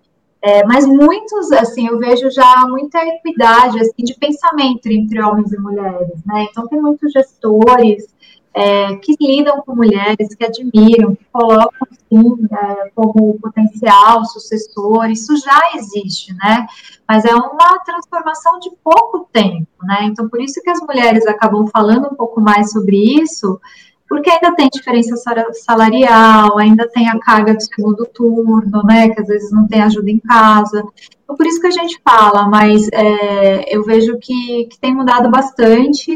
[0.48, 5.58] É, mas muitos, assim, eu vejo já muita equidade, assim, de pensamento entre homens e
[5.58, 6.46] mulheres, né?
[6.48, 8.14] Então, tem muitos gestores
[8.54, 15.36] é, que lidam com mulheres, que admiram, que colocam, sim, é, como potencial sucessor, isso
[15.36, 16.68] já existe, né?
[17.10, 20.04] Mas é uma transformação de pouco tempo, né?
[20.04, 23.60] Então, por isso que as mulheres acabam falando um pouco mais sobre isso,
[24.08, 25.16] porque ainda tem diferença
[25.54, 30.10] salarial, ainda tem a carga de segundo turno, né, que às vezes não tem ajuda
[30.10, 30.84] em casa.
[31.24, 35.30] Então, por isso que a gente fala, mas é, eu vejo que, que tem mudado
[35.30, 36.12] bastante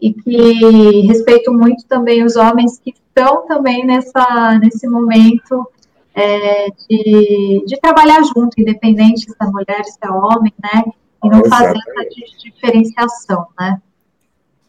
[0.00, 5.68] e que respeito muito também os homens que estão também nessa, nesse momento
[6.14, 10.84] é, de, de trabalhar junto, independente se é mulher, se é homem, né,
[11.24, 13.80] e não fazer essa diferenciação, né.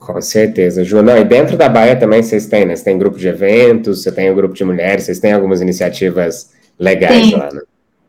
[0.05, 1.01] Com certeza, Ju.
[1.01, 2.75] Não, e dentro da Baia também vocês têm, né?
[2.75, 6.51] Você tem grupo de eventos, você tem o grupo de mulheres, vocês têm algumas iniciativas
[6.77, 7.35] legais Sim.
[7.37, 7.61] lá, né?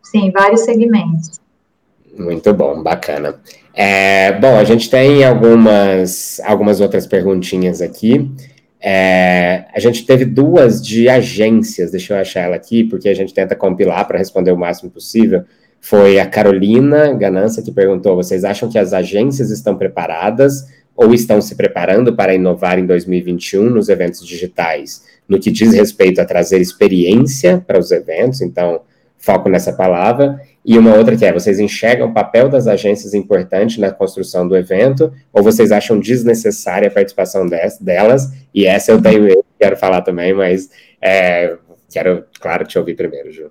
[0.02, 1.40] Sim, vários segmentos.
[2.18, 3.36] Muito bom, bacana.
[3.72, 8.28] É, bom, a gente tem algumas, algumas outras perguntinhas aqui.
[8.80, 13.32] É, a gente teve duas de agências, deixa eu achar ela aqui, porque a gente
[13.32, 15.44] tenta compilar para responder o máximo possível.
[15.80, 20.66] Foi a Carolina Ganança que perguntou: vocês acham que as agências estão preparadas
[20.96, 26.20] ou estão se preparando para inovar em 2021 nos eventos digitais, no que diz respeito
[26.20, 28.80] a trazer experiência para os eventos, então
[29.24, 33.80] foco nessa palavra, e uma outra que é, vocês enxergam o papel das agências importante
[33.80, 37.46] na construção do evento, ou vocês acham desnecessária a participação
[37.80, 40.68] delas, e essa eu tenho, eu quero falar também, mas
[41.00, 41.56] é,
[41.90, 43.50] quero, claro, te ouvir primeiro, Ju.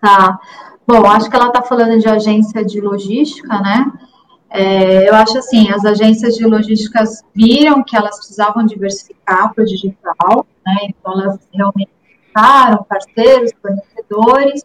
[0.00, 0.38] Tá,
[0.86, 3.90] bom, acho que ela está falando de agência de logística, né,
[4.54, 9.66] é, eu acho assim, as agências de logísticas viram que elas precisavam diversificar para o
[9.66, 10.76] digital, né?
[10.88, 11.90] Então elas realmente
[12.26, 14.62] ficaram parceiros, fornecedores,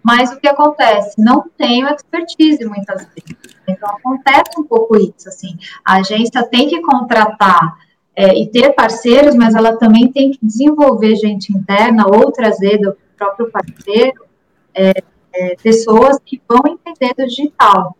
[0.00, 1.20] mas o que acontece?
[1.20, 3.36] Não tem expertise muitas vezes.
[3.68, 7.76] Então acontece um pouco isso, assim, a agência tem que contratar
[8.14, 12.96] é, e ter parceiros, mas ela também tem que desenvolver gente interna ou trazer do
[13.18, 14.24] próprio parceiro
[14.72, 14.92] é,
[15.34, 17.96] é, pessoas que vão entender do digital.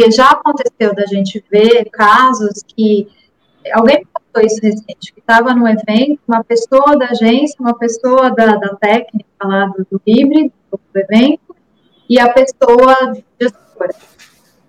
[0.00, 3.06] Porque já aconteceu da gente ver casos que
[3.70, 8.30] alguém me contou isso recente, que estava no evento, uma pessoa da agência, uma pessoa
[8.30, 11.54] da, da técnica lá do, do híbrido, do evento,
[12.08, 13.94] e a pessoa gestora.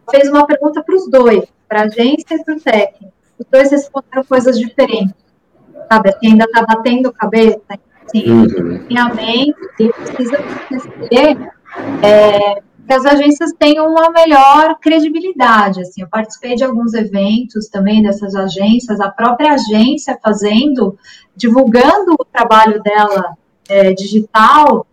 [0.10, 3.14] Fez uma pergunta para os dois, para a agência e para o técnico.
[3.40, 5.16] Os dois responderam coisas diferentes.
[5.90, 7.62] Sabe, assim, ainda está batendo cabeça,
[8.06, 8.86] assim, uhum.
[8.98, 11.38] a mente, precisa conhecer
[12.04, 15.82] é, que as agências tenham uma melhor credibilidade.
[15.82, 20.98] Assim, eu participei de alguns eventos também dessas agências, a própria agência fazendo,
[21.36, 23.38] divulgando o trabalho dela
[23.70, 24.86] é, digital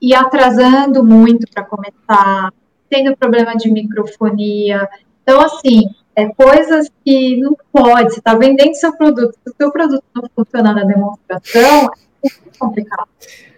[0.00, 2.52] e atrasando muito para começar,
[2.88, 4.88] tendo problema de microfonia.
[5.22, 8.12] Então, assim, é coisas que não pode.
[8.12, 11.90] Você está vendendo seu produto, se o seu produto não funciona na demonstração,
[12.24, 13.08] é muito complicado.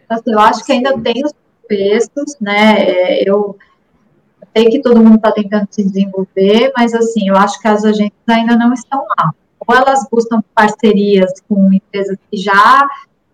[0.05, 1.33] Então, assim, eu acho que ainda tem os
[1.69, 2.83] textos, né?
[2.83, 3.57] É, eu
[4.59, 8.13] sei que todo mundo está tentando se desenvolver, mas assim, eu acho que as agências
[8.29, 9.33] ainda não estão lá.
[9.67, 12.89] Ou elas buscam parcerias com empresas que já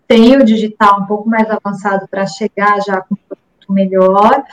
[0.07, 4.43] têm o digital um pouco mais avançado para chegar já com um produto melhor,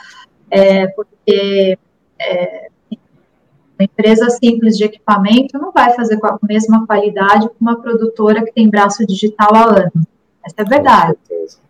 [0.49, 1.77] é, porque
[2.19, 7.79] é, uma empresa simples de equipamento não vai fazer com a mesma qualidade que uma
[7.79, 10.07] produtora que tem braço digital há anos.
[10.43, 11.17] Essa é verdade.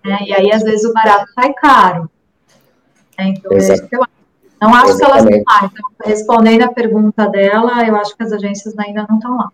[0.05, 2.09] É, e aí, às vezes, o barato sai caro.
[3.17, 3.71] É, então, Exato.
[3.71, 4.12] é isso que eu acho.
[4.63, 5.71] Não acho que elas estão lá.
[5.71, 9.49] Então, respondendo a pergunta dela, eu acho que as agências ainda não estão lá.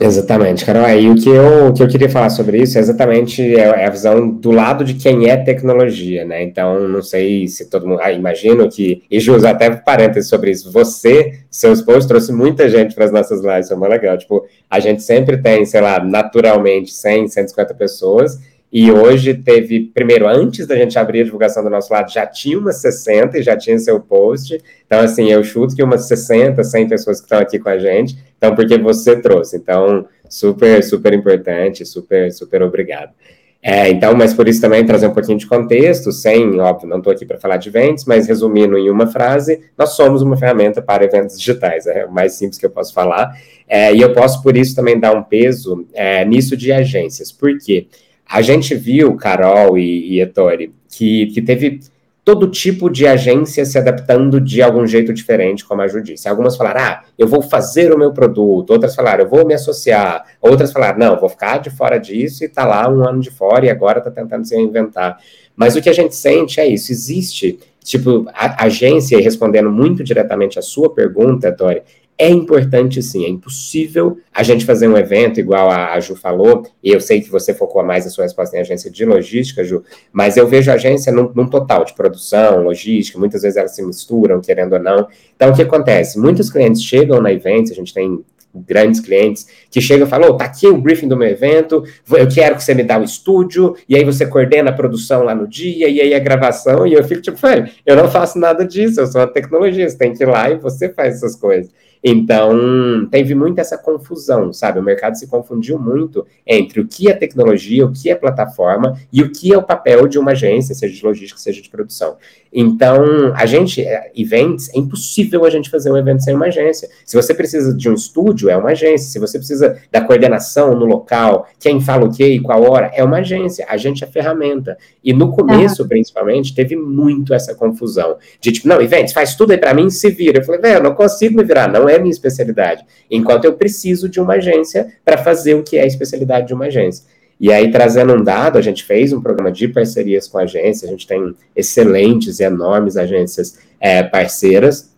[0.00, 0.88] Exatamente, Carol.
[0.88, 3.86] E o que eu, o que eu queria falar sobre isso é exatamente é, é
[3.86, 6.42] a visão do lado de quem é tecnologia, né?
[6.42, 8.00] Então, não sei se todo mundo.
[8.00, 9.02] Ah, imagino que.
[9.10, 10.70] E Jus, até parênteses sobre isso.
[10.70, 14.16] Você, seus posts, trouxe muita gente para as nossas lives, foi muito legal.
[14.16, 18.38] Tipo, a gente sempre tem, sei lá, naturalmente 100, 150 pessoas.
[18.70, 22.58] E hoje teve, primeiro, antes da gente abrir a divulgação do nosso lado, já tinha
[22.58, 24.62] umas 60 e já tinha seu post.
[24.86, 28.18] Então, assim, eu chuto que umas 60, 100 pessoas que estão aqui com a gente.
[28.36, 29.56] Então, porque você trouxe.
[29.56, 33.12] Então, super, super importante, super, super obrigado.
[33.60, 37.12] É, então, mas por isso também trazer um pouquinho de contexto, sem, óbvio, não estou
[37.12, 41.04] aqui para falar de eventos, mas resumindo em uma frase, nós somos uma ferramenta para
[41.04, 44.56] eventos digitais, é o mais simples que eu posso falar, é, e eu posso por
[44.56, 47.88] isso também dar um peso é, nisso de agências, por quê?
[48.28, 51.80] A gente viu, Carol e, e Ettore, que, que teve
[52.28, 56.28] todo tipo de agência se adaptando de algum jeito diferente, como a Ju disse.
[56.28, 60.26] Algumas falaram, ah, eu vou fazer o meu produto, outras falaram, eu vou me associar,
[60.38, 63.64] outras falaram, não, vou ficar de fora disso e tá lá um ano de fora
[63.64, 65.18] e agora tá tentando se reinventar.
[65.56, 70.58] Mas o que a gente sente é isso, existe, tipo, a agência, respondendo muito diretamente
[70.58, 71.80] a sua pergunta, Tori,
[72.18, 76.90] é importante sim, é impossível a gente fazer um evento igual a, Ju falou, e
[76.90, 80.36] eu sei que você focou mais a sua resposta em agência de logística, Ju, mas
[80.36, 84.40] eu vejo a agência num, num, total de produção, logística, muitas vezes elas se misturam,
[84.40, 85.06] querendo ou não.
[85.36, 86.18] Então, o que acontece?
[86.18, 90.36] Muitos clientes chegam na evento, a gente tem grandes clientes que chegam e falam: oh,
[90.36, 93.76] tá aqui o briefing do meu evento, eu quero que você me dá o estúdio,
[93.88, 97.04] e aí você coordena a produção lá no dia, e aí a gravação, e eu
[97.04, 97.38] fico tipo,
[97.86, 100.56] eu não faço nada disso, eu sou uma tecnologia, você tem que ir lá e
[100.56, 101.70] você faz essas coisas.
[102.02, 104.78] Então, teve muito essa confusão, sabe?
[104.78, 109.22] O mercado se confundiu muito entre o que é tecnologia, o que é plataforma e
[109.22, 112.16] o que é o papel de uma agência, seja de logística, seja de produção.
[112.52, 116.88] Então, a gente, é, events, é impossível a gente fazer um evento sem uma agência.
[117.04, 119.10] Se você precisa de um estúdio, é uma agência.
[119.10, 123.04] Se você precisa da coordenação no local, quem fala o quê e qual hora, é
[123.04, 123.66] uma agência.
[123.68, 124.76] A gente é ferramenta.
[125.04, 125.88] E no começo, uhum.
[125.88, 128.16] principalmente, teve muito essa confusão.
[128.40, 130.40] De tipo, não, events, faz tudo aí para mim se vira.
[130.40, 132.84] Eu falei, velho, eu não consigo me virar, não é minha especialidade.
[133.10, 136.66] Enquanto eu preciso de uma agência para fazer o que é a especialidade de uma
[136.66, 137.04] agência.
[137.40, 140.92] E aí, trazendo um dado, a gente fez um programa de parcerias com agências, a
[140.92, 144.90] gente tem excelentes e enormes agências é, parceiras,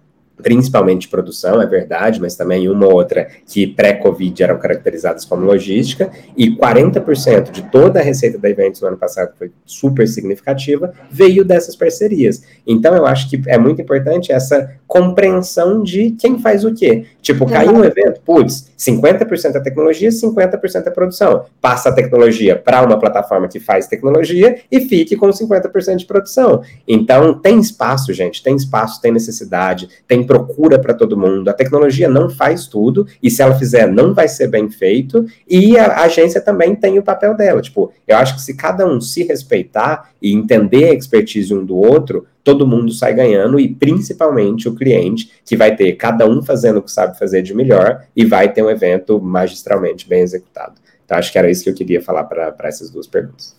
[0.43, 5.45] principalmente de produção, é verdade, mas também uma ou outra que pré-Covid eram caracterizadas como
[5.45, 10.07] logística, e 40% de toda a receita da Eventos no ano passado, que foi super
[10.09, 12.43] significativa, veio dessas parcerias.
[12.66, 17.07] Então, eu acho que é muito importante essa compreensão de quem faz o quê.
[17.22, 21.45] Tipo, caiu um evento, putz, 50% é tecnologia, 50% é produção.
[21.61, 26.62] Passa a tecnologia para uma plataforma que faz tecnologia e fique com 50% de produção.
[26.88, 31.49] Então, tem espaço, gente, tem espaço, tem necessidade, tem procura para todo mundo.
[31.49, 35.76] A tecnologia não faz tudo, e se ela fizer, não vai ser bem feito, e
[35.76, 37.61] a agência também tem o papel dela.
[37.61, 41.76] Tipo, eu acho que se cada um se respeitar e entender a expertise um do
[41.76, 46.76] outro, todo mundo sai ganhando, e principalmente o cliente, que vai ter cada um fazendo
[46.78, 50.74] o que sabe fazer de melhor e vai ter um evento magistralmente bem executado.
[51.05, 53.57] Então, acho que era isso que eu queria falar para essas duas perguntas.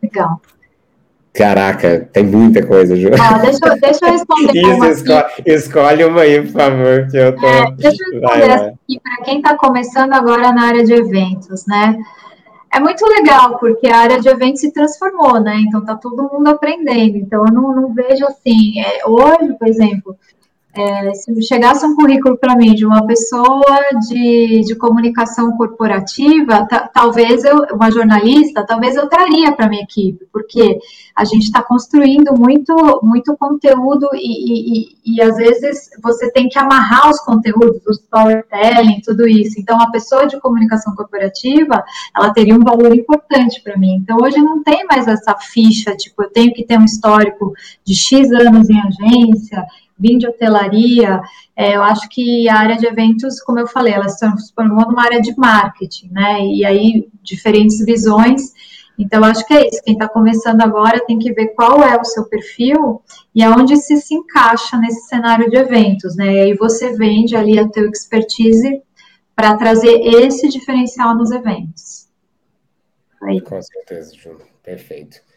[0.00, 0.40] Legal.
[1.32, 3.08] Caraca, tem muita coisa, Ju.
[3.20, 7.46] Ah, deixa, deixa eu responder Isso, escolhe, escolhe, uma aí, por favor, que eu tô...
[7.46, 11.96] É, deixa eu responder para quem está começando agora na área de eventos, né?
[12.72, 15.56] É muito legal, porque a área de eventos se transformou, né?
[15.66, 17.16] Então, tá todo mundo aprendendo.
[17.16, 18.80] Então, eu não, não vejo assim...
[18.80, 20.16] É, hoje, por exemplo,
[20.72, 27.44] é, se chegasse um currículo para mim de uma pessoa de, de comunicação corporativa, talvez
[27.44, 30.78] eu, uma jornalista, talvez eu traria para minha equipe, porque
[31.16, 36.58] a gente está construindo muito, muito conteúdo e, e, e, às vezes você tem que
[36.58, 39.60] amarrar os conteúdos, o storytelling, tudo isso.
[39.60, 41.82] Então, a pessoa de comunicação corporativa,
[42.16, 43.96] ela teria um valor importante para mim.
[43.96, 47.52] Então, hoje não tem mais essa ficha, tipo, eu tenho que ter um histórico
[47.84, 49.66] de X anos em agência,
[50.00, 51.20] vim de hotelaria,
[51.54, 55.04] é, eu acho que a área de eventos, como eu falei, ela se transformou numa
[55.04, 56.40] área de marketing, né?
[56.46, 58.52] E aí, diferentes visões.
[58.98, 59.82] Então, acho que é isso.
[59.84, 63.02] Quem está começando agora tem que ver qual é o seu perfil
[63.34, 66.32] e aonde se se encaixa nesse cenário de eventos, né?
[66.32, 68.82] E aí você vende ali a teu expertise
[69.34, 72.08] para trazer esse diferencial nos eventos.
[73.22, 73.40] Aí.
[73.40, 74.36] Com certeza, Ju.
[74.62, 75.29] Perfeito.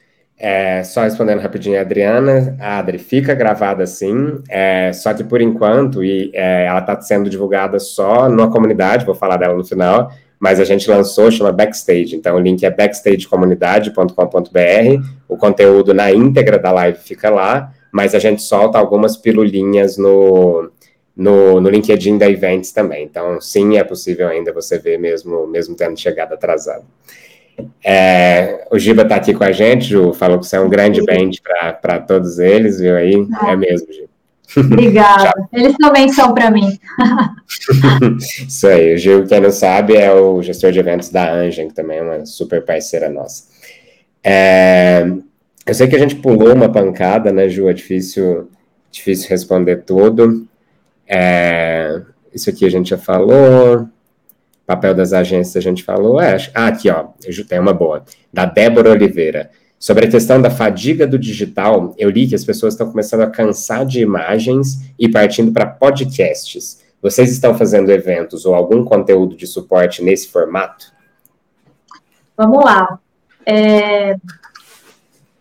[0.46, 5.40] É, só respondendo rapidinho a Adriana, a Adri fica gravada sim, é, só que por
[5.40, 10.12] enquanto, e é, ela está sendo divulgada só na comunidade, vou falar dela no final,
[10.38, 16.60] mas a gente lançou, chama Backstage, então o link é backstagecomunidade.com.br, o conteúdo na íntegra
[16.60, 20.70] da live fica lá, mas a gente solta algumas pilulinhas no,
[21.16, 25.74] no, no LinkedIn da Events também, então sim, é possível ainda você ver mesmo, mesmo
[25.74, 26.84] tendo chegado atrasado.
[27.84, 31.04] É, o Giba está aqui com a gente, Ju, falou que você é um grande
[31.04, 31.42] bench
[31.82, 33.28] para todos eles, viu aí?
[33.34, 33.52] Ah.
[33.52, 34.14] É mesmo, Giba.
[34.56, 35.32] Obrigada.
[35.52, 36.78] Eles também são para mim.
[38.48, 38.94] Isso aí.
[38.94, 42.02] O Gil, quem não sabe, é o gestor de eventos da Angen, que também é
[42.02, 43.46] uma super parceira nossa.
[44.24, 45.06] É,
[45.66, 47.68] eu sei que a gente pulou uma pancada, né, Ju?
[47.68, 48.50] É difícil,
[48.92, 50.48] difícil responder tudo.
[51.08, 52.02] É,
[52.34, 53.88] isso aqui a gente já falou.
[54.66, 56.20] Papel das agências a gente falou.
[56.20, 57.08] É, ah, aqui, ó,
[57.48, 59.50] tem uma boa, da Débora Oliveira.
[59.80, 63.30] Sobre a questão da fadiga do digital, eu li que as pessoas estão começando a
[63.30, 66.82] cansar de imagens e partindo para podcasts.
[67.02, 70.86] Vocês estão fazendo eventos ou algum conteúdo de suporte nesse formato?
[72.38, 72.98] Vamos lá.
[73.46, 74.16] É...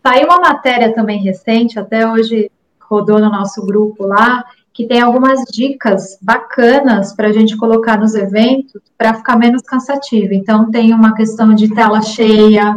[0.05, 2.51] Saiu uma matéria também recente, até hoje
[2.81, 8.15] rodou no nosso grupo lá, que tem algumas dicas bacanas para a gente colocar nos
[8.15, 10.33] eventos para ficar menos cansativo.
[10.33, 12.75] Então, tem uma questão de tela cheia,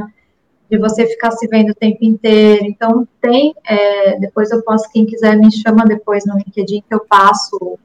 [0.70, 2.66] de você ficar se vendo o tempo inteiro.
[2.66, 7.00] Então, tem, é, depois eu posso, quem quiser me chama depois no LinkedIn, que eu
[7.00, 7.80] passo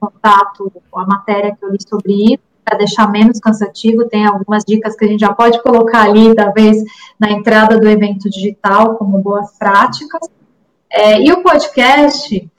[0.00, 4.08] contato, a matéria que eu li sobre isso, para deixar menos cansativo.
[4.08, 6.82] Tem algumas dicas que a gente já pode colocar ali, talvez,
[7.18, 10.30] na entrada do evento digital, como boas práticas.
[10.90, 12.50] É, e o podcast,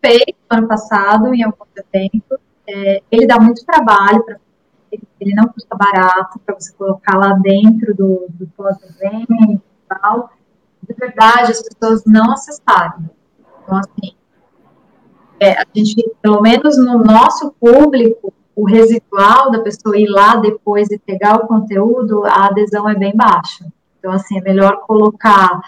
[0.00, 2.38] fez ano passado, em alguns eventos,
[2.68, 4.24] é, ele dá muito trabalho
[5.20, 10.30] ele não custa barato para você colocar lá dentro do, do pós-evento e tal.
[10.82, 13.10] De verdade, as pessoas não acessaram.
[13.62, 14.14] Então, assim,
[15.38, 20.90] é, a gente, pelo menos no nosso público, o residual da pessoa ir lá depois
[20.90, 23.66] e pegar o conteúdo, a adesão é bem baixa.
[23.98, 25.60] Então, assim, é melhor colocar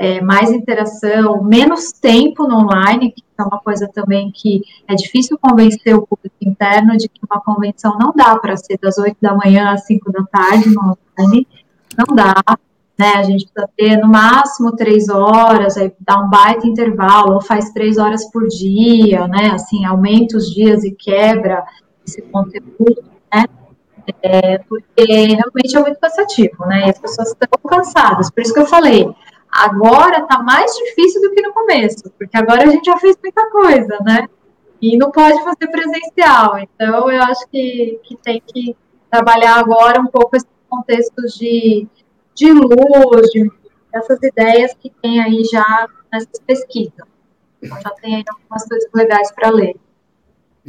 [0.00, 5.38] é, mais interação, menos tempo no online, que é uma coisa também que é difícil
[5.38, 9.34] convencer o público interno de que uma convenção não dá para ser das 8 da
[9.34, 11.46] manhã às 5 da tarde no online,
[11.98, 12.34] não dá,
[12.98, 13.12] né?
[13.16, 17.68] A gente precisa ter no máximo três horas, aí dá um baita intervalo, ou faz
[17.68, 19.50] três horas por dia, né?
[19.52, 21.62] Assim, aumenta os dias e quebra
[22.06, 23.44] esse conteúdo, né?
[24.22, 26.86] É, porque realmente é muito cansativo, né?
[26.86, 28.30] E as pessoas estão cansadas.
[28.30, 29.06] Por isso que eu falei,
[29.50, 33.50] Agora está mais difícil do que no começo, porque agora a gente já fez muita
[33.50, 34.28] coisa, né?
[34.80, 36.58] E não pode fazer presencial.
[36.58, 38.76] Então, eu acho que, que tem que
[39.10, 41.86] trabalhar agora um pouco esses contextos de,
[42.34, 43.50] de luz, de,
[43.92, 47.06] essas ideias que tem aí já nessas pesquisas.
[47.60, 49.76] Então, já tem aí algumas coisas legais para ler.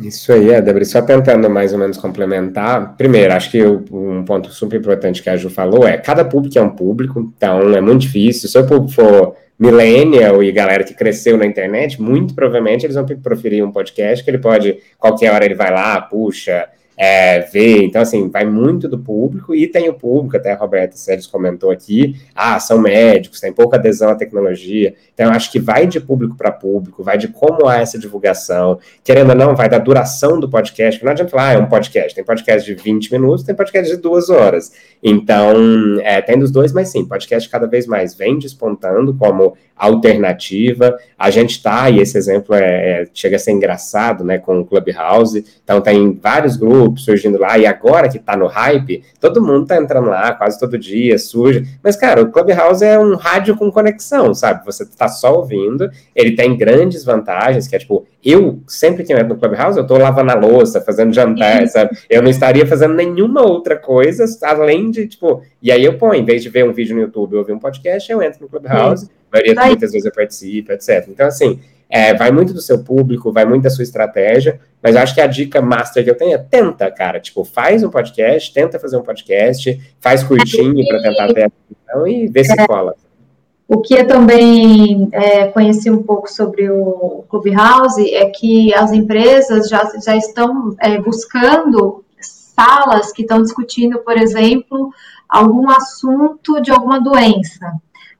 [0.01, 2.95] Isso aí, é, só tentando mais ou menos complementar.
[2.97, 6.61] Primeiro, acho que um ponto super importante que a Ju falou é cada público é
[6.61, 8.49] um público, então é muito difícil.
[8.49, 13.05] Se o público for millennial e galera que cresceu na internet, muito provavelmente eles vão
[13.05, 16.67] preferir um podcast que ele pode, qualquer hora ele vai lá, puxa,
[17.03, 17.83] é, ver.
[17.83, 21.71] Então, assim, vai muito do público e tem o público, até a Roberta Sérgio comentou
[21.71, 24.93] aqui, ah, são médicos, tem pouca adesão à tecnologia.
[25.11, 28.77] Então, acho que vai de público para público, vai de como há essa divulgação.
[29.03, 31.03] Querendo ou não, vai da duração do podcast.
[31.03, 32.13] Não adianta falar, ah, é um podcast.
[32.13, 34.71] Tem podcast de 20 minutos, tem podcast de duas horas.
[35.01, 35.55] Então,
[36.03, 40.95] é, tem dos dois, mas sim, podcast cada vez mais vem despontando como alternativa.
[41.17, 42.61] A gente está, e esse exemplo é,
[43.01, 45.43] é, chega a ser engraçado, né, com o Clubhouse.
[45.63, 49.77] Então, tem vários grupos surgindo lá, e agora que está no hype, todo mundo está
[49.77, 51.65] entrando lá quase todo dia, surge.
[51.83, 54.65] Mas, cara, o Clubhouse é um rádio com conexão, sabe?
[54.65, 59.17] Você está só ouvindo, ele tem grandes vantagens, que é tipo, eu, sempre que eu
[59.17, 61.97] entro no Clubhouse, eu estou lavando a louça, fazendo jantar, sabe?
[62.09, 66.25] Eu não estaria fazendo nenhuma outra coisa, além de, tipo, e aí eu ponho, em
[66.25, 69.05] vez de ver um vídeo no YouTube ou ouvir um podcast, eu entro no Clubhouse,
[69.05, 69.11] Sim.
[69.31, 71.07] maioria, muitas vezes eu participo, etc.
[71.07, 71.59] Então, assim,
[71.91, 75.27] é, vai muito do seu público, vai muito da sua estratégia, mas acho que a
[75.27, 77.19] dica master que eu tenho é tenta, cara.
[77.19, 82.27] Tipo, faz um podcast, tenta fazer um podcast, faz curtinho para tentar ter atenção e
[82.27, 82.95] vê se cola.
[83.67, 89.67] O que eu também é, conheci um pouco sobre o Clubhouse é que as empresas
[89.67, 94.91] já, já estão é, buscando salas que estão discutindo, por exemplo,
[95.27, 97.73] algum assunto de alguma doença.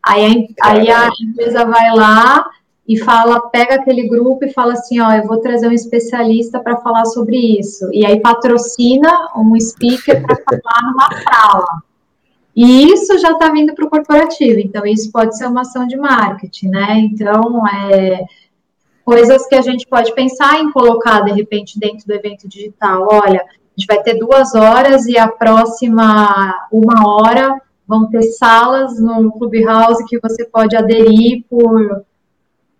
[0.04, 2.50] Aí a, aí a empresa vai lá
[2.88, 6.78] e fala, pega aquele grupo e fala assim, ó, eu vou trazer um especialista para
[6.78, 7.90] falar sobre isso.
[7.94, 11.82] E aí patrocina um speaker para falar numa sala.
[12.56, 15.96] E isso já está vindo para o corporativo, então isso pode ser uma ação de
[15.96, 17.00] marketing, né?
[17.00, 18.26] Então, é,
[19.06, 23.08] coisas que a gente pode pensar em colocar, de repente, dentro do evento digital.
[23.10, 27.58] Olha, a gente vai ter duas horas e a próxima uma hora
[27.88, 32.06] vão ter salas no Clubhouse que você pode aderir por,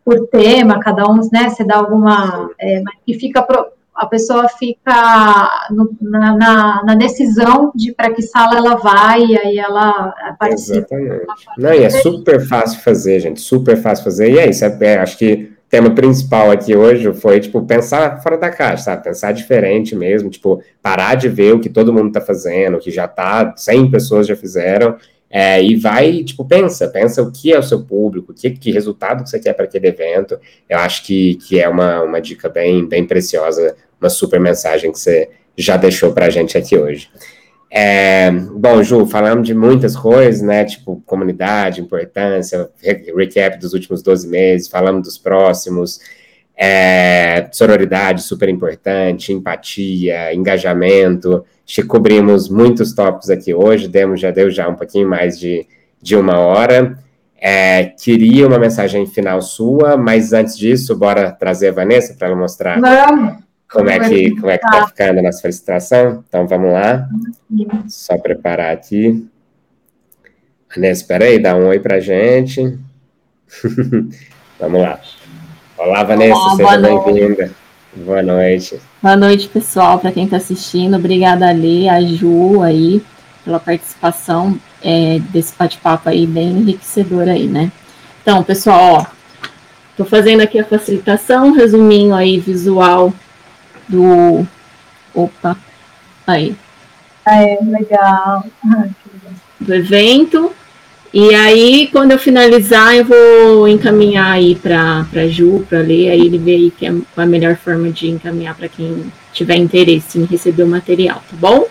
[0.04, 1.50] por tema, cada um, né?
[1.50, 2.50] Você dá alguma.
[2.60, 3.42] É, e fica.
[3.42, 9.24] Pro, a pessoa fica no, na, na, na, decisão de para que sala ela vai,
[9.24, 10.96] e aí ela participa.
[10.96, 11.26] Exatamente.
[11.58, 14.98] Não, e é super fácil fazer, gente, super fácil fazer, e é isso, é, é,
[14.98, 19.34] acho que o tema principal aqui hoje foi, tipo, pensar fora da caixa, sabe, pensar
[19.34, 23.08] diferente mesmo, tipo, parar de ver o que todo mundo tá fazendo, o que já
[23.08, 24.96] tá, 100 pessoas já fizeram,
[25.32, 29.24] é, e vai, tipo, pensa, pensa o que é o seu público, que, que resultado
[29.24, 30.38] que você quer para aquele evento.
[30.70, 35.00] Eu acho que, que é uma, uma dica bem, bem preciosa, uma super mensagem que
[35.00, 37.10] você, já deixou para a gente aqui hoje.
[37.70, 40.66] É, bom, Ju, falamos de muitas coisas, né?
[40.66, 42.70] Tipo, comunidade, importância,
[43.16, 46.00] recap dos últimos 12 meses, falamos dos próximos,
[46.64, 51.44] é, sororidade super importante, empatia, engajamento.
[51.88, 55.66] Cobrimos muitos tópicos aqui hoje, demos, já deu já um pouquinho mais de,
[56.00, 57.00] de uma hora.
[57.36, 62.38] É, queria uma mensagem final sua, mas antes disso, bora trazer a Vanessa para ela
[62.38, 62.80] mostrar.
[62.80, 63.38] Vamos
[63.68, 66.24] como é que como é que tá ficando a nossa felicitação?
[66.28, 67.10] Então vamos lá.
[67.88, 69.28] Só preparar aqui.
[70.76, 72.78] Vanessa, espera aí, dá um oi pra gente.
[74.60, 75.00] vamos lá.
[75.84, 77.52] Olá, Vanessa, Olá, seja bem-vinda.
[77.96, 78.80] Boa noite.
[79.02, 80.96] Boa noite, pessoal, para quem está assistindo.
[80.96, 83.04] Obrigada, Ali, a Ju aí,
[83.44, 87.72] pela participação é, desse bate-papo aí, bem enriquecedor aí, né?
[88.22, 89.06] Então, pessoal, ó,
[89.98, 93.12] tô fazendo aqui a facilitação, resuminho aí visual
[93.90, 94.46] do.
[95.16, 95.58] Opa,
[96.28, 96.56] aí.
[97.26, 98.46] Ah, é, legal.
[99.60, 100.54] do evento.
[101.14, 106.22] E aí, quando eu finalizar, eu vou encaminhar aí para a Ju, para ler, aí
[106.22, 110.24] ele vê aí que é a melhor forma de encaminhar para quem tiver interesse em
[110.24, 111.68] receber o material, tá bom?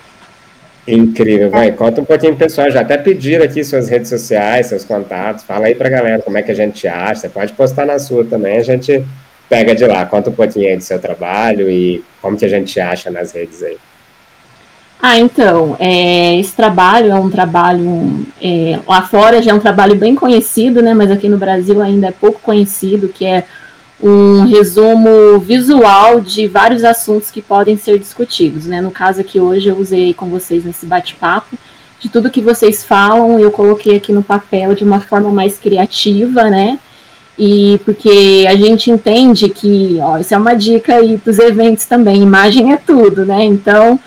[0.86, 1.72] Incrível, vai.
[1.72, 2.70] Conta um pouquinho, pessoal.
[2.70, 5.44] Já até pediram aqui suas redes sociais, seus contatos.
[5.44, 7.22] Fala aí para galera como é que a gente acha.
[7.22, 9.04] Você pode postar na sua também, a gente
[9.48, 10.04] pega de lá.
[10.04, 13.62] Conta um pouquinho aí do seu trabalho e como que a gente acha nas redes
[13.62, 13.78] aí.
[15.02, 19.94] Ah, então, é, esse trabalho é um trabalho, é, lá fora já é um trabalho
[19.94, 23.46] bem conhecido, né, mas aqui no Brasil ainda é pouco conhecido, que é
[24.02, 29.68] um resumo visual de vários assuntos que podem ser discutidos, né, no caso aqui hoje
[29.68, 31.56] eu usei com vocês nesse bate-papo,
[31.98, 36.44] de tudo que vocês falam, eu coloquei aqui no papel de uma forma mais criativa,
[36.50, 36.78] né,
[37.38, 41.86] e porque a gente entende que, ó, isso é uma dica aí para os eventos
[41.86, 43.42] também, imagem é tudo, né?
[43.44, 43.98] Então,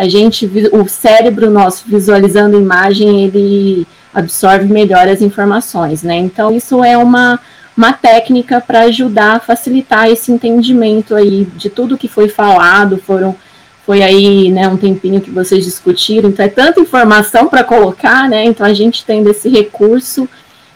[0.00, 6.16] a gente, o cérebro nosso visualizando imagem, ele absorve melhor as informações, né?
[6.16, 7.38] Então, isso é uma,
[7.76, 13.36] uma técnica para ajudar a facilitar esse entendimento aí de tudo que foi falado, foram
[13.84, 18.44] foi aí, né, um tempinho que vocês discutiram, então é tanta informação para colocar, né?
[18.44, 20.26] Então a gente tendo esse recurso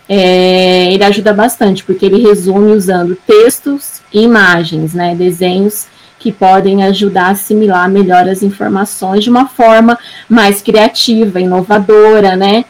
[0.07, 5.87] é, ele ajuda bastante, porque ele resume usando textos e imagens, né, desenhos
[6.25, 12.65] que podem ajudar a assimilar melhor as informações de uma forma mais criativa, inovadora, né,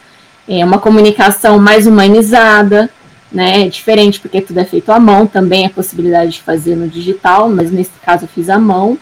[0.45, 2.89] é uma comunicação mais humanizada,
[3.31, 7.47] né, diferente porque tudo é feito à mão, também a possibilidade de fazer no digital,
[7.47, 8.97] mas nesse caso eu fiz à mão,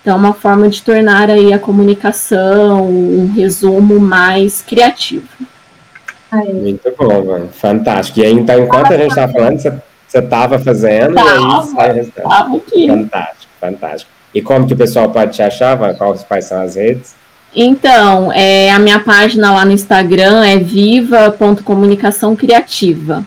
[0.00, 5.28] então é uma forma de tornar aí a comunicação um resumo mais criativo.
[6.32, 6.54] Aí.
[6.54, 7.48] Muito bom, mano.
[7.52, 8.20] Fantástico.
[8.20, 12.22] E aí, então, enquanto a gente estava falando, você estava fazendo tava, e aí sai
[12.24, 12.56] o.
[12.56, 12.88] Aqui.
[12.88, 14.10] Fantástico, fantástico.
[14.34, 15.78] E como que o pessoal pode te achar?
[15.96, 17.14] Quais, quais são as redes?
[17.54, 23.26] Então, é, a minha página lá no Instagram é viva.comunicação criativa.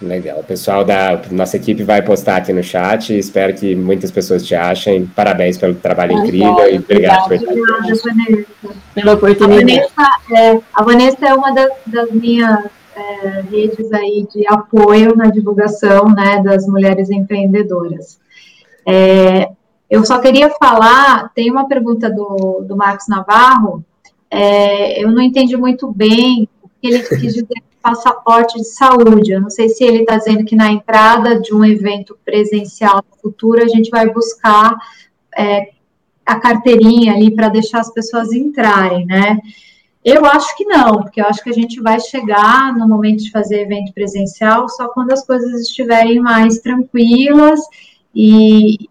[0.00, 0.38] Legal.
[0.38, 3.16] O pessoal da nossa equipe vai postar aqui no chat.
[3.18, 5.06] Espero que muitas pessoas te achem.
[5.06, 8.46] Parabéns pelo trabalho incrível bom, e obrigado por estar aqui.
[8.94, 9.82] Pela oportunidade.
[9.96, 15.16] A Vanessa é, a Vanessa é uma das, das minhas é, redes aí de apoio
[15.16, 18.20] na divulgação né, das mulheres empreendedoras.
[18.90, 19.50] É,
[19.90, 23.84] eu só queria falar, tem uma pergunta do, do Marcos Navarro,
[24.30, 29.32] é, eu não entendi muito bem o que ele quis dizer passaporte de saúde.
[29.32, 33.62] Eu não sei se ele está dizendo que na entrada de um evento presencial futuro
[33.62, 34.76] a gente vai buscar
[35.36, 35.68] é,
[36.26, 39.38] a carteirinha ali para deixar as pessoas entrarem, né?
[40.04, 43.30] Eu acho que não, porque eu acho que a gente vai chegar no momento de
[43.30, 47.60] fazer evento presencial só quando as coisas estiverem mais tranquilas
[48.14, 48.88] e,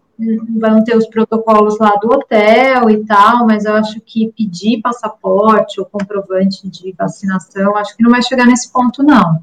[0.58, 5.80] vão ter os protocolos lá do hotel e tal, mas eu acho que pedir passaporte
[5.80, 9.40] ou comprovante de vacinação, acho que não vai chegar nesse ponto, não.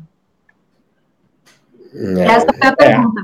[1.94, 2.76] É, Essa foi a é.
[2.76, 3.24] pergunta.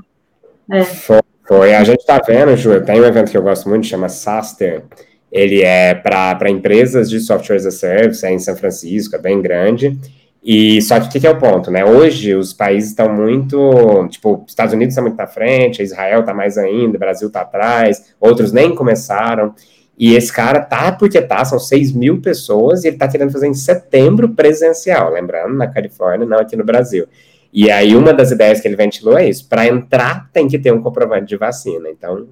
[0.71, 0.83] É.
[0.85, 4.07] Foi, foi, A gente está vendo, Ju, tem um evento que eu gosto muito, chama
[4.07, 4.85] SASTER,
[5.29, 9.41] ele é para empresas de software as a service, é em São Francisco, é bem
[9.41, 9.99] grande,
[10.43, 11.85] e só que o que, que, é o ponto, né?
[11.85, 16.57] Hoje os países estão muito, tipo, Estados Unidos está muito na frente, Israel está mais
[16.57, 19.53] ainda, Brasil está atrás, outros nem começaram.
[19.97, 23.47] E esse cara tá porque tá, são 6 mil pessoas e ele tá querendo fazer
[23.47, 27.07] em setembro presencial, lembrando, na Califórnia, não aqui no Brasil.
[27.53, 30.73] E aí uma das ideias que ele ventilou é isso: para entrar tem que ter
[30.73, 31.89] um comprovante de vacina.
[31.89, 32.29] Então,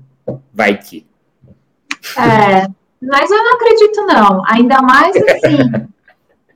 [0.51, 1.05] vai que.
[2.17, 2.65] É,
[3.01, 4.41] mas eu não acredito, não.
[4.47, 5.87] Ainda mais assim.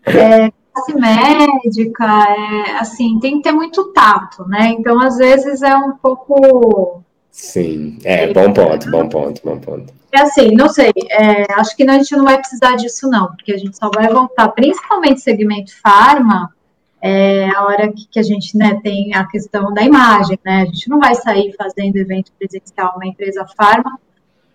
[0.18, 4.70] é, classe médica, é, assim, tem que ter muito tato, né?
[4.70, 9.92] Então, às vezes é um pouco Sim, é, bom ponto, bom ponto, bom ponto.
[10.12, 13.52] É assim, não sei, é, acho que a gente não vai precisar disso não, porque
[13.52, 16.54] a gente só vai voltar, principalmente segmento farma,
[17.02, 20.62] é, a hora que, que, a gente né, tem a questão da imagem, né?
[20.62, 24.00] A gente não vai sair fazendo evento presencial uma empresa farma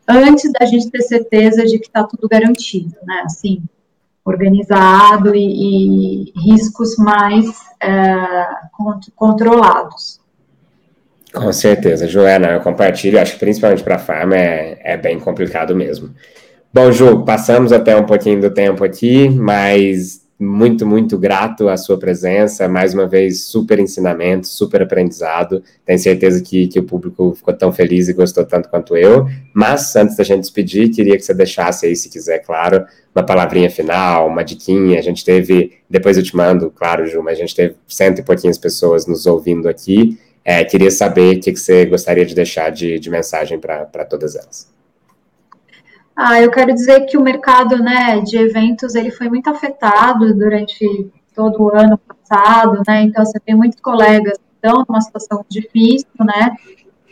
[0.07, 3.23] antes da gente ter certeza de que está tudo garantido, né?
[3.25, 3.61] Assim,
[4.29, 7.47] organizado e, e riscos mais
[7.81, 8.47] é,
[9.17, 10.21] controlados.
[11.33, 15.75] Com certeza, Joana, eu compartilho, acho que principalmente para a farma é, é bem complicado
[15.77, 16.15] mesmo.
[16.73, 21.99] Bom, Ju, passamos até um pouquinho do tempo aqui, mas muito, muito grato à sua
[21.99, 22.69] presença.
[22.69, 25.63] Mais uma vez, super ensinamento, super aprendizado.
[25.85, 29.27] Tenho certeza que, que o público ficou tão feliz e gostou tanto quanto eu.
[29.53, 32.85] Mas, antes da gente despedir, queria que você deixasse aí, se quiser, claro,
[33.15, 34.99] uma palavrinha final, uma diquinha.
[34.99, 38.23] A gente teve, depois eu te mando, claro, Ju, mas a gente teve cento e
[38.23, 40.19] pouquinhas pessoas nos ouvindo aqui.
[40.45, 44.37] É, queria saber o que, que você gostaria de deixar de, de mensagem para todas
[44.37, 44.78] elas.
[46.21, 51.09] Ah, eu quero dizer que o mercado né, de eventos ele foi muito afetado durante
[51.33, 53.03] todo o ano passado, né?
[53.03, 56.57] Então você tem muitos colegas que estão numa situação difícil, né?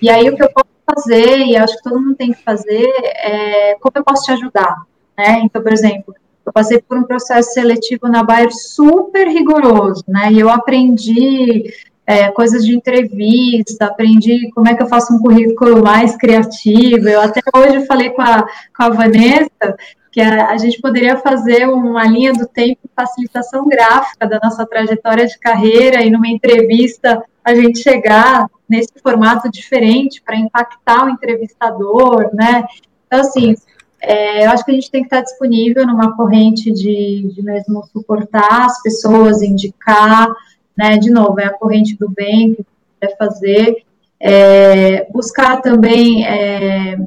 [0.03, 2.85] E aí o que eu posso fazer, e acho que todo mundo tem que fazer,
[3.15, 4.74] é como eu posso te ajudar,
[5.16, 5.39] né?
[5.45, 6.12] Então, por exemplo,
[6.45, 10.33] eu passei por um processo seletivo na Bayer super rigoroso, né?
[10.33, 11.73] E eu aprendi
[12.07, 17.09] é, coisas de entrevista, aprendi como é que eu faço um currículo mais criativo.
[17.09, 18.47] Eu até hoje falei com a,
[18.77, 19.77] com a Vanessa
[20.12, 25.27] que a, a gente poderia fazer uma linha do tempo facilitação gráfica da nossa trajetória
[25.27, 32.31] de carreira e numa entrevista a gente chegar nesse formato diferente para impactar o entrevistador,
[32.33, 32.65] né?
[33.07, 33.55] Então, assim,
[34.01, 37.85] é, eu acho que a gente tem que estar disponível numa corrente de, de mesmo
[37.93, 40.28] suportar as pessoas, indicar,
[40.77, 40.98] né?
[40.98, 42.66] De novo, é a corrente do bem que
[43.01, 43.85] quer fazer,
[44.20, 46.98] é, buscar também é,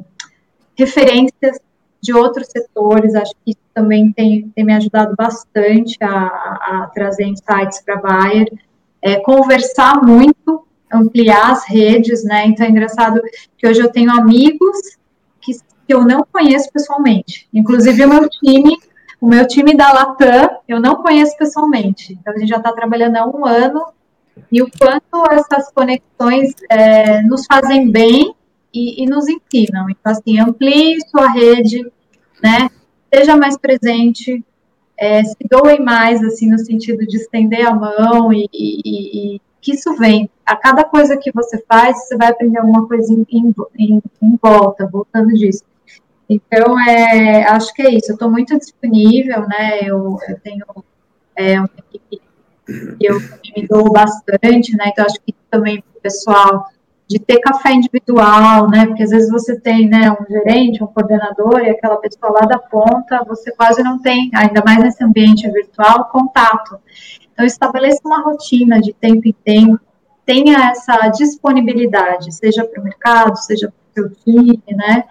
[0.76, 1.58] referências
[2.00, 7.24] de outros setores, acho que isso também tem, tem me ajudado bastante a, a trazer
[7.24, 8.50] insights para a Bayer,
[9.02, 12.46] é, conversar muito, ampliar as redes, né?
[12.46, 13.20] Então é engraçado
[13.56, 14.96] que hoje eu tenho amigos
[15.40, 18.76] que, que eu não conheço pessoalmente, inclusive o meu time
[19.20, 23.16] o meu time da Latam, eu não conheço pessoalmente, então a gente já está trabalhando
[23.16, 23.84] há um ano,
[24.50, 28.34] e o quanto essas conexões é, nos fazem bem
[28.72, 29.90] e, e, nos ensinam.
[29.90, 31.84] Então, assim, amplie sua rede,
[32.42, 32.70] né?
[33.12, 34.42] Seja mais presente,
[34.96, 39.72] é, se doe mais, assim, no sentido de estender a mão e, e, e, que
[39.72, 40.30] isso vem.
[40.46, 43.26] A cada coisa que você faz, você vai aprender alguma coisa em,
[43.78, 45.64] em, em volta, voltando disso.
[46.30, 48.12] Então, é, acho que é isso.
[48.12, 49.80] Eu estou muito disponível, né?
[49.82, 50.64] Eu, eu tenho
[51.34, 52.22] é, uma equipe
[52.64, 53.18] que eu
[53.56, 54.84] me dou bastante, né?
[54.86, 56.66] Então, acho que também para o pessoal
[57.08, 58.86] de ter café individual, né?
[58.86, 62.60] Porque às vezes você tem, né, um gerente, um coordenador e aquela pessoa lá da
[62.60, 66.78] ponta, você quase não tem, ainda mais nesse ambiente virtual, contato.
[67.32, 69.80] Então, estabeleça uma rotina de tempo em tempo,
[70.24, 75.04] tenha essa disponibilidade, seja para o mercado, seja para o seu time, né?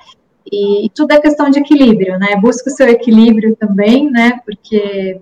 [0.52, 2.36] E, tudo é questão de equilíbrio, né?
[2.38, 4.40] Busca o seu equilíbrio também, né?
[4.46, 5.22] Porque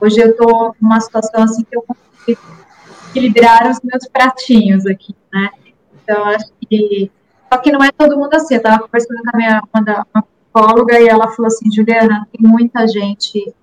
[0.00, 2.40] hoje eu estou numa situação assim que eu consigo
[3.10, 5.50] equilibrar os meus pratinhos aqui, né?
[6.02, 7.10] Então, acho que.
[7.52, 8.54] Só que não é todo mundo assim.
[8.54, 12.48] Eu estava conversando com a minha uma, uma psicóloga e ela falou assim: Juliana, tem
[12.48, 13.54] muita gente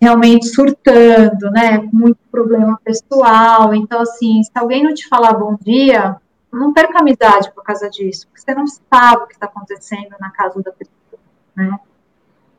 [0.00, 1.88] realmente surtando, né?
[1.92, 3.74] Muito problema pessoal.
[3.74, 6.16] Então, assim, se alguém não te falar bom dia,
[6.52, 10.30] não perca amizade por causa disso, porque você não sabe o que está acontecendo na
[10.30, 11.20] casa da pessoa,
[11.54, 11.78] né?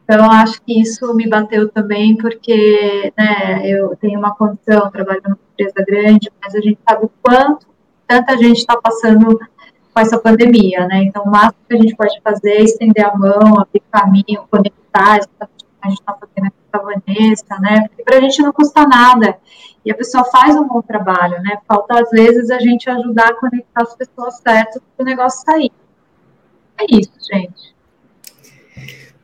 [0.03, 5.37] Então, acho que isso me bateu também, porque né, eu tenho uma condição, trabalho numa
[5.53, 7.67] empresa grande, mas a gente sabe o quanto
[8.07, 9.37] tanta gente está passando
[9.93, 11.03] com essa pandemia, né?
[11.03, 15.19] Então, o máximo que a gente pode fazer é estender a mão, abrir caminho, conectar,
[15.81, 17.87] a gente está fazendo aqui com a Vanessa, né?
[17.87, 19.37] Porque para a gente não custa nada
[19.85, 21.57] e a pessoa faz um bom trabalho, né?
[21.67, 25.71] Falta, às vezes, a gente ajudar a conectar as pessoas certas para o negócio sair.
[26.79, 27.75] É isso, gente.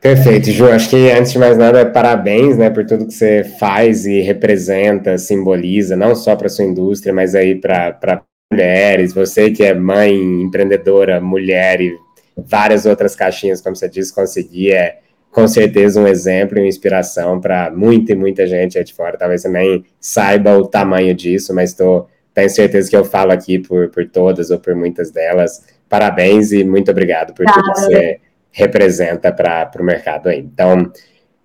[0.00, 0.70] Perfeito, Ju.
[0.70, 5.18] Acho que antes de mais nada, parabéns, né, por tudo que você faz e representa,
[5.18, 8.22] simboliza, não só para sua indústria, mas aí para
[8.52, 9.12] mulheres.
[9.12, 11.96] Você que é mãe, empreendedora, mulher e
[12.36, 15.00] várias outras caixinhas, como você disse, conseguir é
[15.36, 19.18] com certeza um exemplo e uma inspiração para muita e muita gente aí de fora.
[19.18, 23.58] Talvez você nem saiba o tamanho disso, mas tô, tenho certeza que eu falo aqui
[23.58, 25.62] por, por todas ou por muitas delas.
[25.90, 28.18] Parabéns e muito obrigado por tudo que você
[28.50, 30.38] representa para o mercado aí.
[30.38, 30.90] Então,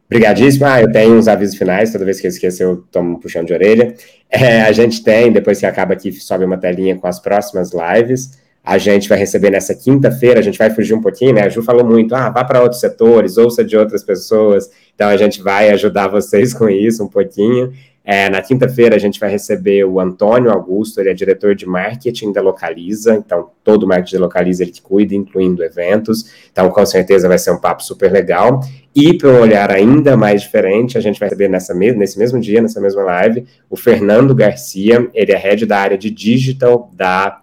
[0.05, 0.65] Obrigadíssimo.
[0.65, 3.43] Ah, eu tenho uns avisos finais, toda vez que eu esqueço, eu tomo um puxão
[3.43, 3.93] de orelha.
[4.29, 8.40] É, a gente tem, depois que acaba aqui, sobe uma telinha com as próximas lives.
[8.63, 11.43] A gente vai receber nessa quinta-feira, a gente vai fugir um pouquinho, né?
[11.43, 14.69] A Ju falou muito, ah, vá para outros setores, ouça de outras pessoas.
[14.93, 17.71] Então a gente vai ajudar vocês com isso um pouquinho.
[18.03, 22.31] É, na quinta-feira a gente vai receber o Antônio Augusto, ele é diretor de marketing
[22.31, 26.83] da Localiza, então todo o marketing da Localiza ele que cuida, incluindo eventos, então com
[26.83, 28.59] certeza vai ser um papo super legal.
[28.95, 32.59] E para um olhar ainda mais diferente, a gente vai receber nessa nesse mesmo dia,
[32.59, 37.39] nessa mesma live, o Fernando Garcia, ele é head da área de digital da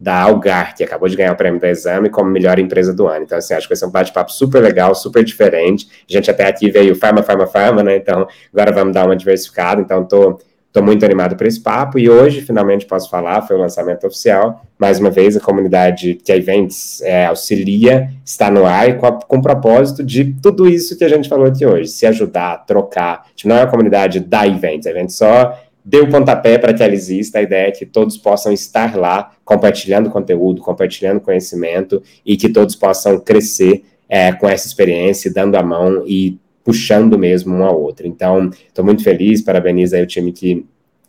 [0.00, 3.24] da Algar, que acabou de ganhar o prêmio do exame como melhor empresa do ano.
[3.24, 5.86] Então, assim, acho que vai ser um bate-papo super legal, super diferente.
[6.08, 7.96] A gente até aqui veio farma, farma, farma, né?
[7.96, 9.78] Então, agora vamos dar uma diversificada.
[9.82, 10.40] Então, tô,
[10.72, 11.98] tô muito animado para esse papo.
[11.98, 14.62] E hoje, finalmente, posso falar, foi o lançamento oficial.
[14.78, 19.12] Mais uma vez, a comunidade que a Events é, auxilia está no ar com, a,
[19.12, 23.26] com o propósito de tudo isso que a gente falou aqui hoje, se ajudar, trocar.
[23.36, 26.82] Tipo, não é a comunidade da Events, a Events só deu o pontapé para que
[26.82, 32.36] ela exista, a ideia é que todos possam estar lá compartilhando conteúdo, compartilhando conhecimento e
[32.36, 37.64] que todos possam crescer é, com essa experiência, dando a mão e puxando mesmo um
[37.64, 38.06] ao outro.
[38.06, 40.66] Então, estou muito feliz, parabenizo aí o time que,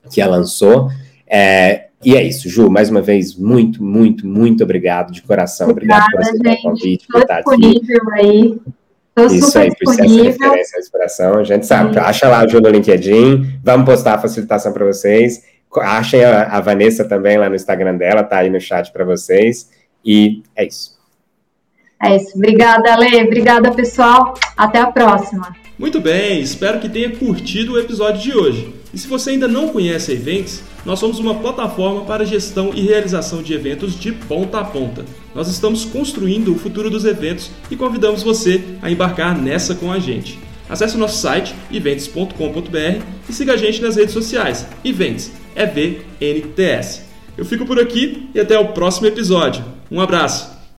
[0.09, 0.89] que a lançou.
[1.27, 5.69] É, e é isso, Ju, mais uma vez, muito, muito, muito obrigado de coração.
[5.69, 7.81] Obrigada, obrigado por aceitar o convite, por estar aqui.
[8.13, 8.59] Aí.
[9.13, 11.39] Tô Isso aí, essa referência à inspiração.
[11.39, 11.99] A gente sabe, Sim.
[11.99, 15.43] acha lá o Ju no LinkedIn, vamos postar a facilitação para vocês.
[15.77, 19.69] Achem a, a, Vanessa também lá no Instagram dela, tá aí no chat para vocês.
[20.03, 20.99] E é isso.
[22.01, 22.35] É isso.
[22.35, 23.23] Obrigada, Ale.
[23.23, 24.33] Obrigada, pessoal.
[24.57, 25.55] Até a próxima.
[25.77, 28.80] Muito bem, espero que tenha curtido o episódio de hoje.
[28.93, 32.81] E se você ainda não conhece a Events, nós somos uma plataforma para gestão e
[32.81, 35.05] realização de eventos de ponta a ponta.
[35.33, 39.99] Nós estamos construindo o futuro dos eventos e convidamos você a embarcar nessa com a
[39.99, 40.39] gente.
[40.69, 44.65] Acesse o nosso site events.com.br e siga a gente nas redes sociais.
[44.83, 47.03] Events, EVNTS.
[47.37, 49.63] Eu fico por aqui e até o próximo episódio.
[49.89, 50.60] Um abraço!